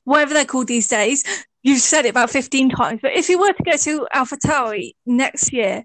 [0.05, 1.24] whatever they're called these days,
[1.62, 5.53] you've said it about 15 times, but if he were to go to AlphaTauri next
[5.53, 5.84] year,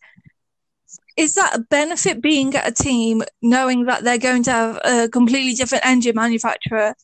[1.16, 5.10] is that a benefit being at a team knowing that they're going to have a
[5.10, 6.96] completely different engine manufacturer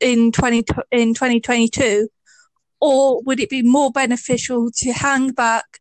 [0.00, 2.08] in 20 in 2022
[2.80, 5.80] or would it be more beneficial to hang back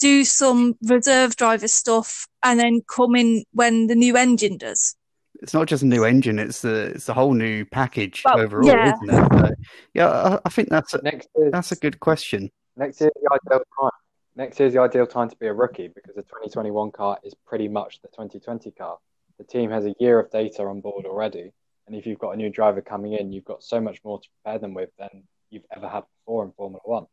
[0.00, 4.96] do some reserve driver stuff and then come in when the new engine does
[5.44, 8.66] it's not just a new engine; it's the it's the whole new package well, overall,
[8.66, 8.94] yeah.
[8.94, 9.38] isn't it?
[9.38, 9.54] So,
[9.92, 12.50] yeah, I, I, think that's a, next that's a good question.
[12.78, 13.90] Next year's the ideal time.
[14.36, 17.68] Next year's the ideal time to be a rookie because the 2021 car is pretty
[17.68, 18.96] much the 2020 car.
[19.36, 21.52] The team has a year of data on board already,
[21.86, 24.28] and if you've got a new driver coming in, you've got so much more to
[24.42, 27.06] prepare them with than you've ever had before in Formula One,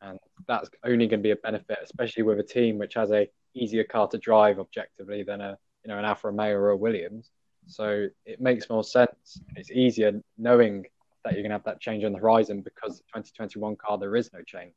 [0.00, 3.28] and that's only going to be a benefit, especially with a team which has a
[3.52, 7.30] easier car to drive objectively than a you know an Alfa Romeo or a Williams
[7.68, 9.40] so it makes more sense.
[9.54, 10.86] It's easier knowing
[11.24, 14.16] that you're going to have that change on the horizon because the 2021 car there
[14.16, 14.74] is no change.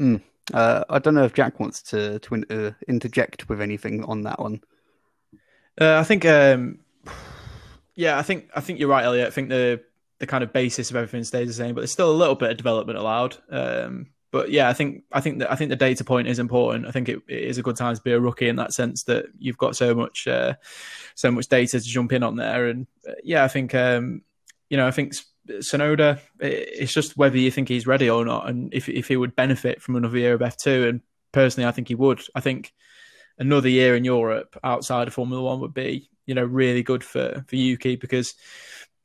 [0.00, 0.22] Mm.
[0.52, 4.40] Uh, I don't know if Jack wants to to uh, interject with anything on that
[4.40, 4.62] one.
[5.80, 6.80] Uh, I think, um,
[7.94, 9.28] yeah, I think I think you're right, Elliot.
[9.28, 9.82] I think the
[10.18, 12.50] the kind of basis of everything stays the same, but there's still a little bit
[12.50, 13.36] of development allowed.
[13.50, 16.86] Um, but yeah, I think I think that I think the data point is important.
[16.86, 19.04] I think it, it is a good time to be a rookie in that sense
[19.04, 20.54] that you've got so much uh,
[21.14, 22.66] so much data to jump in on there.
[22.66, 24.22] And uh, yeah, I think um,
[24.68, 25.14] you know I think
[25.48, 26.20] Tsunoda.
[26.38, 29.82] It's just whether you think he's ready or not, and if if he would benefit
[29.82, 30.88] from another year of F two.
[30.88, 31.00] And
[31.32, 32.22] personally, I think he would.
[32.34, 32.72] I think
[33.38, 37.44] another year in Europe outside of Formula One would be you know really good for
[37.48, 38.34] for Yuki because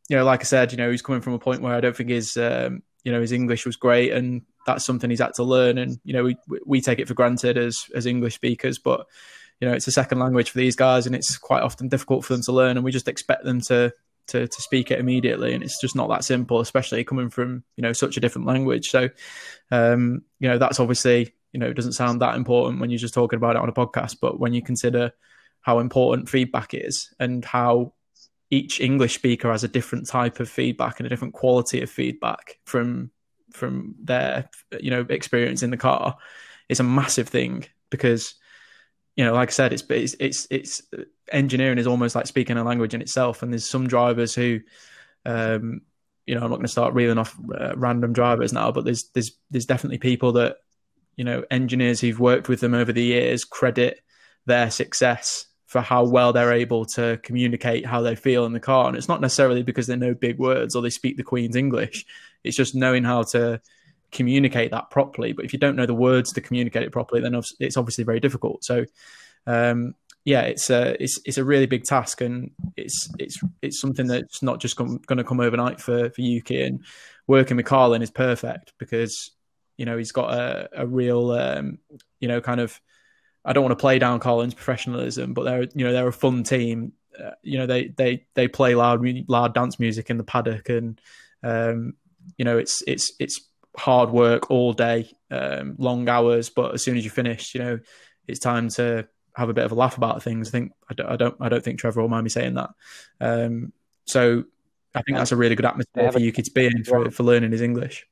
[0.08, 1.96] you know like I said, you know he's coming from a point where I don't
[1.96, 5.44] think his um, you know his English was great and that's something he's had to
[5.44, 5.78] learn.
[5.78, 9.06] And you know, we we take it for granted as as English speakers, but
[9.62, 12.34] you know, it's a second language for these guys, and it's quite often difficult for
[12.34, 12.78] them to learn.
[12.78, 13.94] And we just expect them to
[14.28, 17.82] to to speak it immediately, and it's just not that simple, especially coming from you
[17.82, 18.88] know such a different language.
[18.88, 19.10] So,
[19.72, 23.14] um, you know, that's obviously you know it doesn't sound that important when you're just
[23.14, 25.12] talking about it on a podcast, but when you consider
[25.62, 27.94] how important feedback is and how
[28.52, 32.60] each English speaker has a different type of feedback and a different quality of feedback
[32.66, 33.10] from
[33.56, 34.50] from their
[34.80, 36.18] you know experience in the car
[36.70, 38.36] is a massive thing because
[39.16, 40.82] you know like i said it's it's it's, it's
[41.32, 43.42] engineering is almost like speaking a language in itself.
[43.42, 44.60] And there's some drivers who
[45.26, 45.82] um
[46.26, 49.10] you know i'm not going to start reeling off uh, random drivers now but there's
[49.14, 50.58] there's there's definitely people that
[51.16, 54.02] you know engineers who've worked with them over the years credit
[54.46, 58.88] their success for how well they're able to communicate how they feel in the car.
[58.88, 62.06] And it's not necessarily because they know big words or they speak the Queen's English.
[62.46, 63.60] It's just knowing how to
[64.14, 65.34] communicate that properly.
[65.34, 68.22] But if you don't know the words to communicate it properly, then it's obviously very
[68.22, 68.64] difficult.
[68.64, 68.86] So,
[69.48, 74.08] um, yeah, it's a it's it's a really big task, and it's it's it's something
[74.08, 76.62] that's not just going to come overnight for for Yuki.
[76.62, 76.86] And
[77.28, 79.32] working with Carlin is perfect because
[79.76, 81.80] you know he's got a a real um,
[82.22, 82.80] you know kind of
[83.46, 86.44] I don't want to play down Carlin's professionalism, but they're you know they're a fun
[86.44, 86.94] team.
[87.18, 91.00] Uh, you know they they they play loud loud dance music in the paddock, and
[91.44, 91.94] um,
[92.38, 93.40] you know it's it's it's
[93.78, 96.50] hard work all day, um, long hours.
[96.50, 97.80] But as soon as you finish, you know
[98.28, 100.48] it's time to have a bit of a laugh about things.
[100.48, 102.70] I think I don't I don't, I don't think Trevor will mind me saying that.
[103.22, 103.74] Um,
[104.06, 104.44] so
[104.96, 107.52] I think that's a really good atmosphere for Yuki to be in for, for learning
[107.52, 108.08] his English.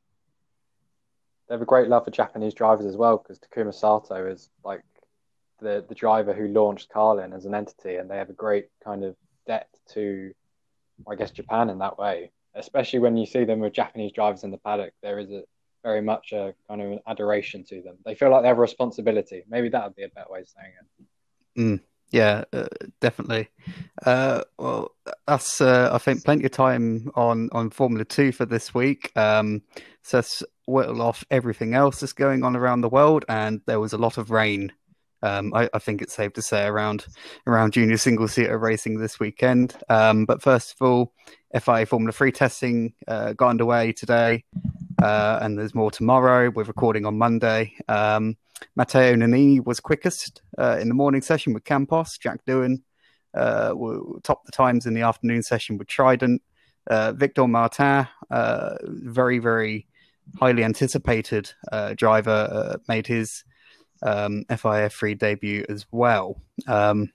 [1.47, 4.83] They have a great love for Japanese drivers as well because Takuma Sato is like
[5.63, 9.03] the the driver who launched Carlin as an entity, and they have a great kind
[9.03, 9.15] of
[9.47, 10.31] debt to,
[11.09, 12.31] I guess, Japan in that way.
[12.55, 15.43] Especially when you see them with Japanese drivers in the paddock, there is a
[15.83, 17.95] very much a kind of an adoration to them.
[18.05, 19.43] They feel like they have a responsibility.
[19.49, 21.59] Maybe that would be a better way of saying it.
[21.59, 21.79] Mm,
[22.11, 22.67] yeah, uh,
[23.01, 23.49] definitely.
[24.05, 24.91] Uh, well,
[25.27, 29.11] that's uh, I think plenty of time on on Formula Two for this week.
[29.15, 29.63] Um,
[30.03, 33.93] so let's whittle off everything else that's going on around the world, and there was
[33.93, 34.71] a lot of rain
[35.23, 37.05] Um, I, I, think it's safe to say around
[37.47, 39.73] around junior single seater racing this weekend.
[39.87, 41.13] Um, but first of all,
[41.57, 44.43] FIA Formula Three testing uh, got underway today,
[45.01, 46.49] uh, and there's more tomorrow.
[46.49, 47.73] We're recording on Monday.
[47.87, 48.35] Um,
[48.75, 52.17] Matteo Nannini was quickest uh, in the morning session with Campos.
[52.17, 52.81] Jack Doohan
[53.33, 53.73] uh,
[54.23, 56.41] topped the times in the afternoon session with Trident.
[56.87, 59.87] Uh, Victor Martin, uh, very very
[60.37, 61.53] highly anticipated
[61.95, 63.45] driver, made his
[64.03, 66.39] um, FIF3 debut as well.
[66.67, 67.11] Um,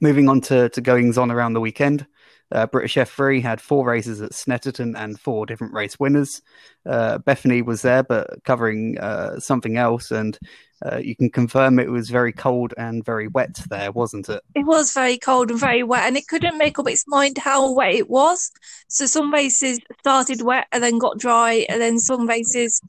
[0.00, 2.06] moving on to, to goings on around the weekend.
[2.52, 6.42] Uh, British F3 had four races at Snetterton and four different race winners.
[6.86, 10.38] Uh, Bethany was there, but covering uh, something else, and
[10.84, 14.42] uh, you can confirm it was very cold and very wet there, wasn't it?
[14.54, 17.72] It was very cold and very wet, and it couldn't make up its mind how
[17.72, 18.52] wet it was.
[18.88, 22.80] So some races started wet and then got dry, and then some races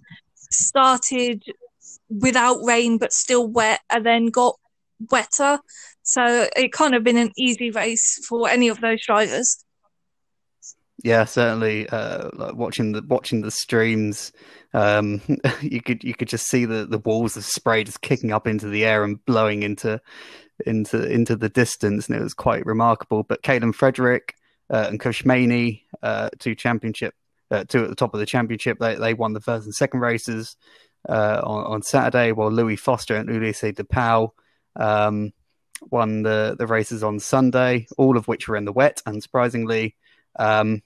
[0.52, 1.44] started
[2.10, 4.56] without rain but still wet and then got
[5.12, 5.60] wetter.
[6.04, 9.64] So it kind of been an easy race for any of those drivers.
[11.04, 11.88] Yeah, certainly.
[11.90, 14.32] Uh, like watching the watching the streams,
[14.74, 15.22] um,
[15.62, 18.70] you could you could just see the, the walls of spray just kicking up into
[18.70, 20.00] the air and blowing into
[20.66, 23.24] into into the distance, and it was quite remarkable.
[23.24, 24.36] But Kaylen Frederick
[24.70, 27.14] uh, and Kush Maini, uh, two championship,
[27.52, 30.00] uh, two at the top of the championship, they they won the first and second
[30.00, 30.56] races
[31.08, 34.30] uh, on, on, Saturday, while Louis Foster and Ulysse de Pauw
[34.76, 35.32] um,
[35.92, 39.94] won the, the races on Sunday, all of which were in the wet, unsurprisingly.
[40.38, 40.82] Um,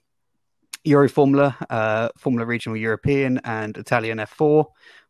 [0.84, 4.66] Euro Formula, uh, Formula Regional European, and Italian F4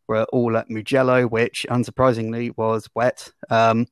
[0.07, 3.31] were all at Mugello, which unsurprisingly was wet.
[3.49, 3.87] Um,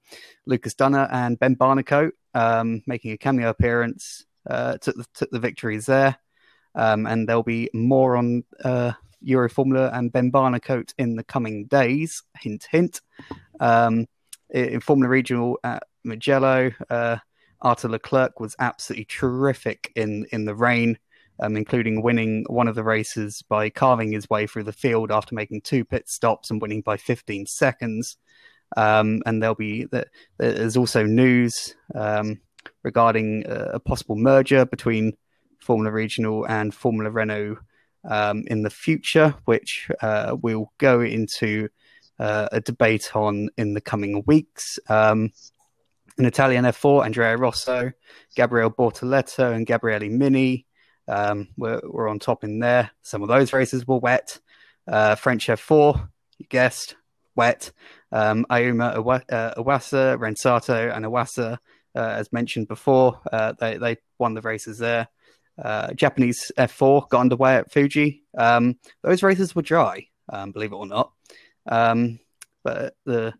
[0.45, 5.39] Lucas Dunner and Ben Barnicoat um, making a cameo appearance uh, took, the, took the
[5.39, 6.17] victories there.
[6.75, 11.65] Um, and there'll be more on uh, Euro Formula and Ben Barnicoat in the coming
[11.65, 12.23] days.
[12.39, 13.01] Hint, hint.
[13.59, 14.07] Um,
[14.49, 17.17] in Formula Regional at Mugello, uh,
[17.61, 20.97] Arthur Leclerc was absolutely terrific in, in the rain,
[21.41, 25.35] um, including winning one of the races by carving his way through the field after
[25.35, 28.17] making two pit stops and winning by 15 seconds.
[28.77, 29.87] Um, and there'll be
[30.37, 32.39] there's also news um,
[32.83, 35.13] regarding a, a possible merger between
[35.59, 37.57] Formula Regional and Formula Renault
[38.07, 41.69] um, in the future, which uh, we'll go into
[42.19, 44.79] uh, a debate on in the coming weeks.
[44.89, 45.31] Um,
[46.17, 47.91] Italian F4, Andrea Rosso,
[48.35, 50.65] Gabriele Bortoleto, and Gabriele Mini
[51.07, 52.91] um, were, were on top in there.
[53.01, 54.39] Some of those races were wet.
[54.87, 56.95] Uh, French F4, you guessed,
[57.35, 57.71] wet.
[58.11, 59.23] Um, Ayumu
[59.57, 61.57] Iwasa, Ren Sato, and Iwasa,
[61.95, 65.07] uh, as mentioned before, uh, they, they won the races there.
[65.61, 68.23] Uh, Japanese F4 got underway at Fuji.
[68.37, 71.11] Um, those races were dry, um, believe it or not.
[71.67, 72.19] Um,
[72.63, 73.33] but the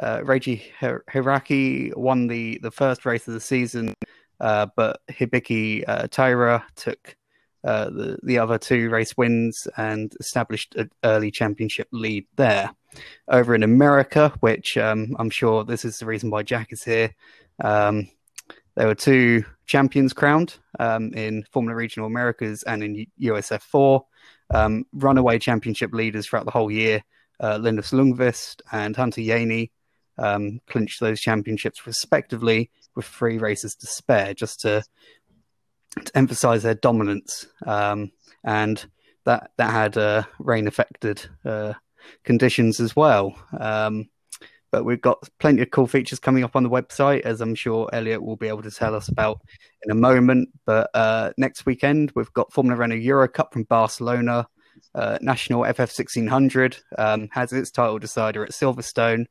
[0.00, 3.94] uh, Reiji Hiraki won the, the first race of the season,
[4.40, 7.16] uh, but Hibiki uh, Taira took
[7.64, 12.70] uh, the, the other two race wins and established an early championship lead there.
[13.28, 17.14] Over in America, which um, I'm sure this is the reason why Jack is here,
[17.64, 18.08] um,
[18.74, 24.02] there were two champions crowned um, in Formula Regional Americas and in USF4.
[24.54, 27.02] Um, runaway championship leaders throughout the whole year,
[27.40, 29.70] uh, Linus Lundqvist and Hunter Yeany
[30.18, 34.84] um, clinched those championships respectively with three races to spare, just to,
[36.04, 37.46] to emphasize their dominance.
[37.66, 38.12] Um,
[38.44, 38.84] and
[39.24, 41.74] that that had uh, rain affected uh,
[42.24, 43.34] conditions as well.
[43.58, 44.08] Um,
[44.72, 47.90] but we've got plenty of cool features coming up on the website, as I'm sure
[47.92, 49.40] Elliot will be able to tell us about
[49.84, 50.48] in a moment.
[50.64, 54.48] But uh, next weekend, we've got Formula Renault Euro Cup from Barcelona.
[54.94, 59.26] Uh, National FF 1600 um, has its title decider at Silverstone.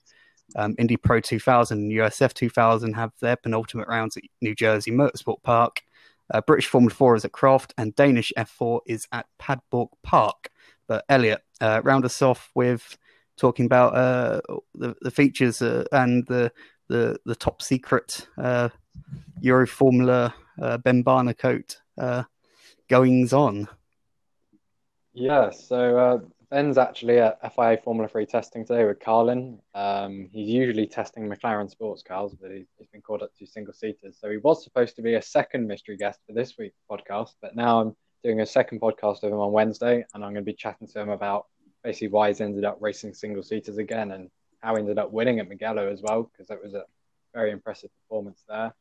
[0.56, 5.42] Um, Indy Pro 2000 and USF 2000 have their penultimate rounds at New Jersey Motorsport
[5.44, 5.82] Park.
[6.32, 10.50] Uh, British Formula 4 is at Croft, and Danish F4 is at Padborg Park.
[10.88, 12.98] But Elliot, uh, round us off with
[13.42, 14.40] talking about uh,
[14.76, 16.52] the, the features uh, and the,
[16.88, 18.70] the the top secret uh,
[19.42, 22.24] Euro Formula uh, Ben Barnicoat uh,
[22.88, 23.68] goings on.
[25.14, 26.18] Yeah, so uh,
[26.52, 29.60] Ben's actually at FIA Formula 3 testing today with Carlin.
[29.74, 33.74] Um, he's usually testing McLaren sports cars, but he's, he's been called up to single
[33.74, 34.18] seaters.
[34.22, 37.56] So he was supposed to be a second mystery guest for this week's podcast, but
[37.56, 40.54] now I'm doing a second podcast with him on Wednesday, and I'm going to be
[40.54, 41.48] chatting to him about
[41.84, 44.30] basically why he's ended up racing single seaters again and
[44.60, 46.86] how he ended up winning at Mugello as well, because that was a
[47.34, 48.74] very impressive performance there.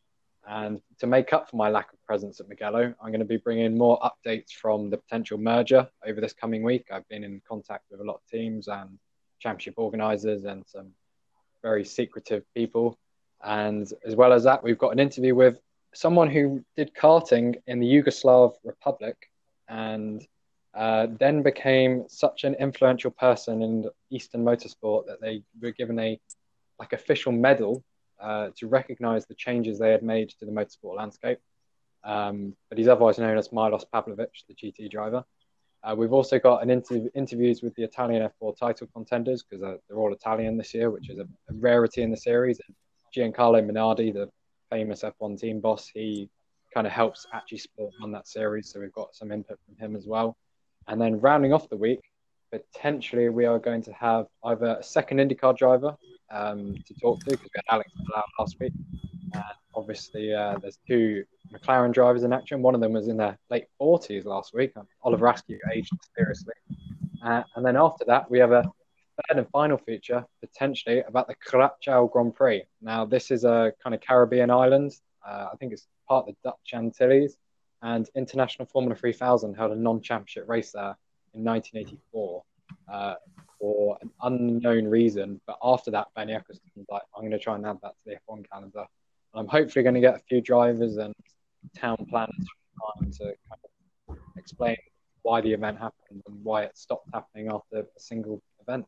[0.46, 3.36] And to make up for my lack of presence at Mugello, I'm going to be
[3.36, 6.86] bringing more updates from the potential merger over this coming week.
[6.90, 8.98] I've been in contact with a lot of teams and
[9.38, 10.92] championship organisers and some
[11.62, 12.98] very secretive people.
[13.42, 15.60] And as well as that, we've got an interview with
[15.94, 19.16] someone who did karting in the Yugoslav Republic
[19.68, 20.26] and
[20.74, 26.18] uh, then became such an influential person in Eastern motorsport that they were given a
[26.78, 27.82] like official medal
[28.20, 31.38] uh, to recognize the changes they had made to the motorsport landscape.
[32.04, 35.24] Um, but he's otherwise known as Milos Pavlovic, the GT driver.
[35.82, 39.76] Uh, we've also got an inter- interviews with the Italian F4 title contenders because uh,
[39.88, 42.60] they're all Italian this year, which is a, a, rarity in the series.
[43.16, 44.28] Giancarlo Minardi, the
[44.70, 46.28] famous F1 team boss, he
[46.72, 49.96] kind of helps ACI Sport on that series, so we've got some input from him
[49.96, 50.36] as well.
[50.88, 52.00] And then rounding off the week,
[52.50, 55.96] potentially we are going to have either a second IndyCar driver
[56.30, 57.90] um, to talk to because we had Alex
[58.38, 58.72] last week,
[59.34, 62.62] and obviously uh, there's two McLaren drivers in action.
[62.62, 64.72] One of them was in their late 40s last week.
[65.02, 66.54] Oliver Askew aged seriously.
[67.24, 71.34] Uh, and then after that, we have a third and final feature potentially about the
[71.48, 72.62] Curacao Grand Prix.
[72.80, 74.92] Now, this is a kind of Caribbean island.
[75.26, 77.36] Uh, I think it's part of the Dutch Antilles.
[77.82, 80.96] And International Formula 3000 held a non championship race there
[81.34, 82.42] in 1984
[82.92, 83.14] uh,
[83.58, 85.40] for an unknown reason.
[85.46, 88.04] But after that, Bernie Ecclestone was like, I'm going to try and add that to
[88.06, 88.84] the F1 calendar.
[89.34, 91.14] I'm hopefully going to get a few drivers and
[91.76, 92.34] town planners
[93.12, 93.60] to kind
[94.08, 94.76] of explain
[95.22, 98.86] why the event happened and why it stopped happening after a single event.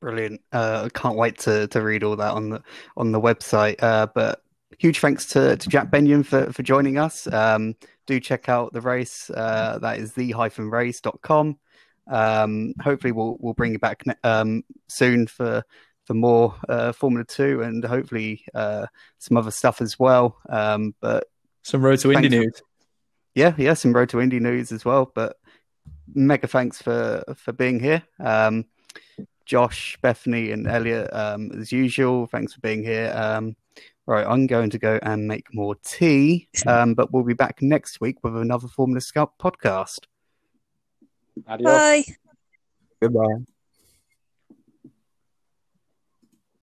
[0.00, 0.40] Brilliant!
[0.52, 2.62] Uh, can't wait to, to read all that on the
[2.96, 3.82] on the website.
[3.82, 4.42] Uh, but
[4.78, 7.32] huge thanks to, to Jack Benyon for, for joining us.
[7.32, 7.76] Um,
[8.06, 9.30] do check out the race.
[9.30, 11.58] Uh, that is the-race.com.
[12.06, 15.62] Um, hopefully, we'll we'll bring you back um, soon for
[16.04, 18.86] for more uh, Formula Two and hopefully uh,
[19.18, 20.36] some other stuff as well.
[20.48, 21.24] Um, but
[21.62, 22.62] some road to Indy news.
[23.34, 25.10] Yeah, yeah, some road to Indy news as well.
[25.14, 25.36] But
[26.14, 28.02] mega thanks for for being here.
[28.20, 28.66] Um,
[29.46, 33.12] Josh, Bethany, and Elliot, um, as usual, thanks for being here.
[33.14, 33.56] Um,
[34.06, 38.00] right, I'm going to go and make more tea, um, but we'll be back next
[38.00, 40.00] week with another Formula Scout podcast.
[41.48, 41.72] Adios.
[41.72, 42.04] Bye.
[43.00, 43.44] Goodbye.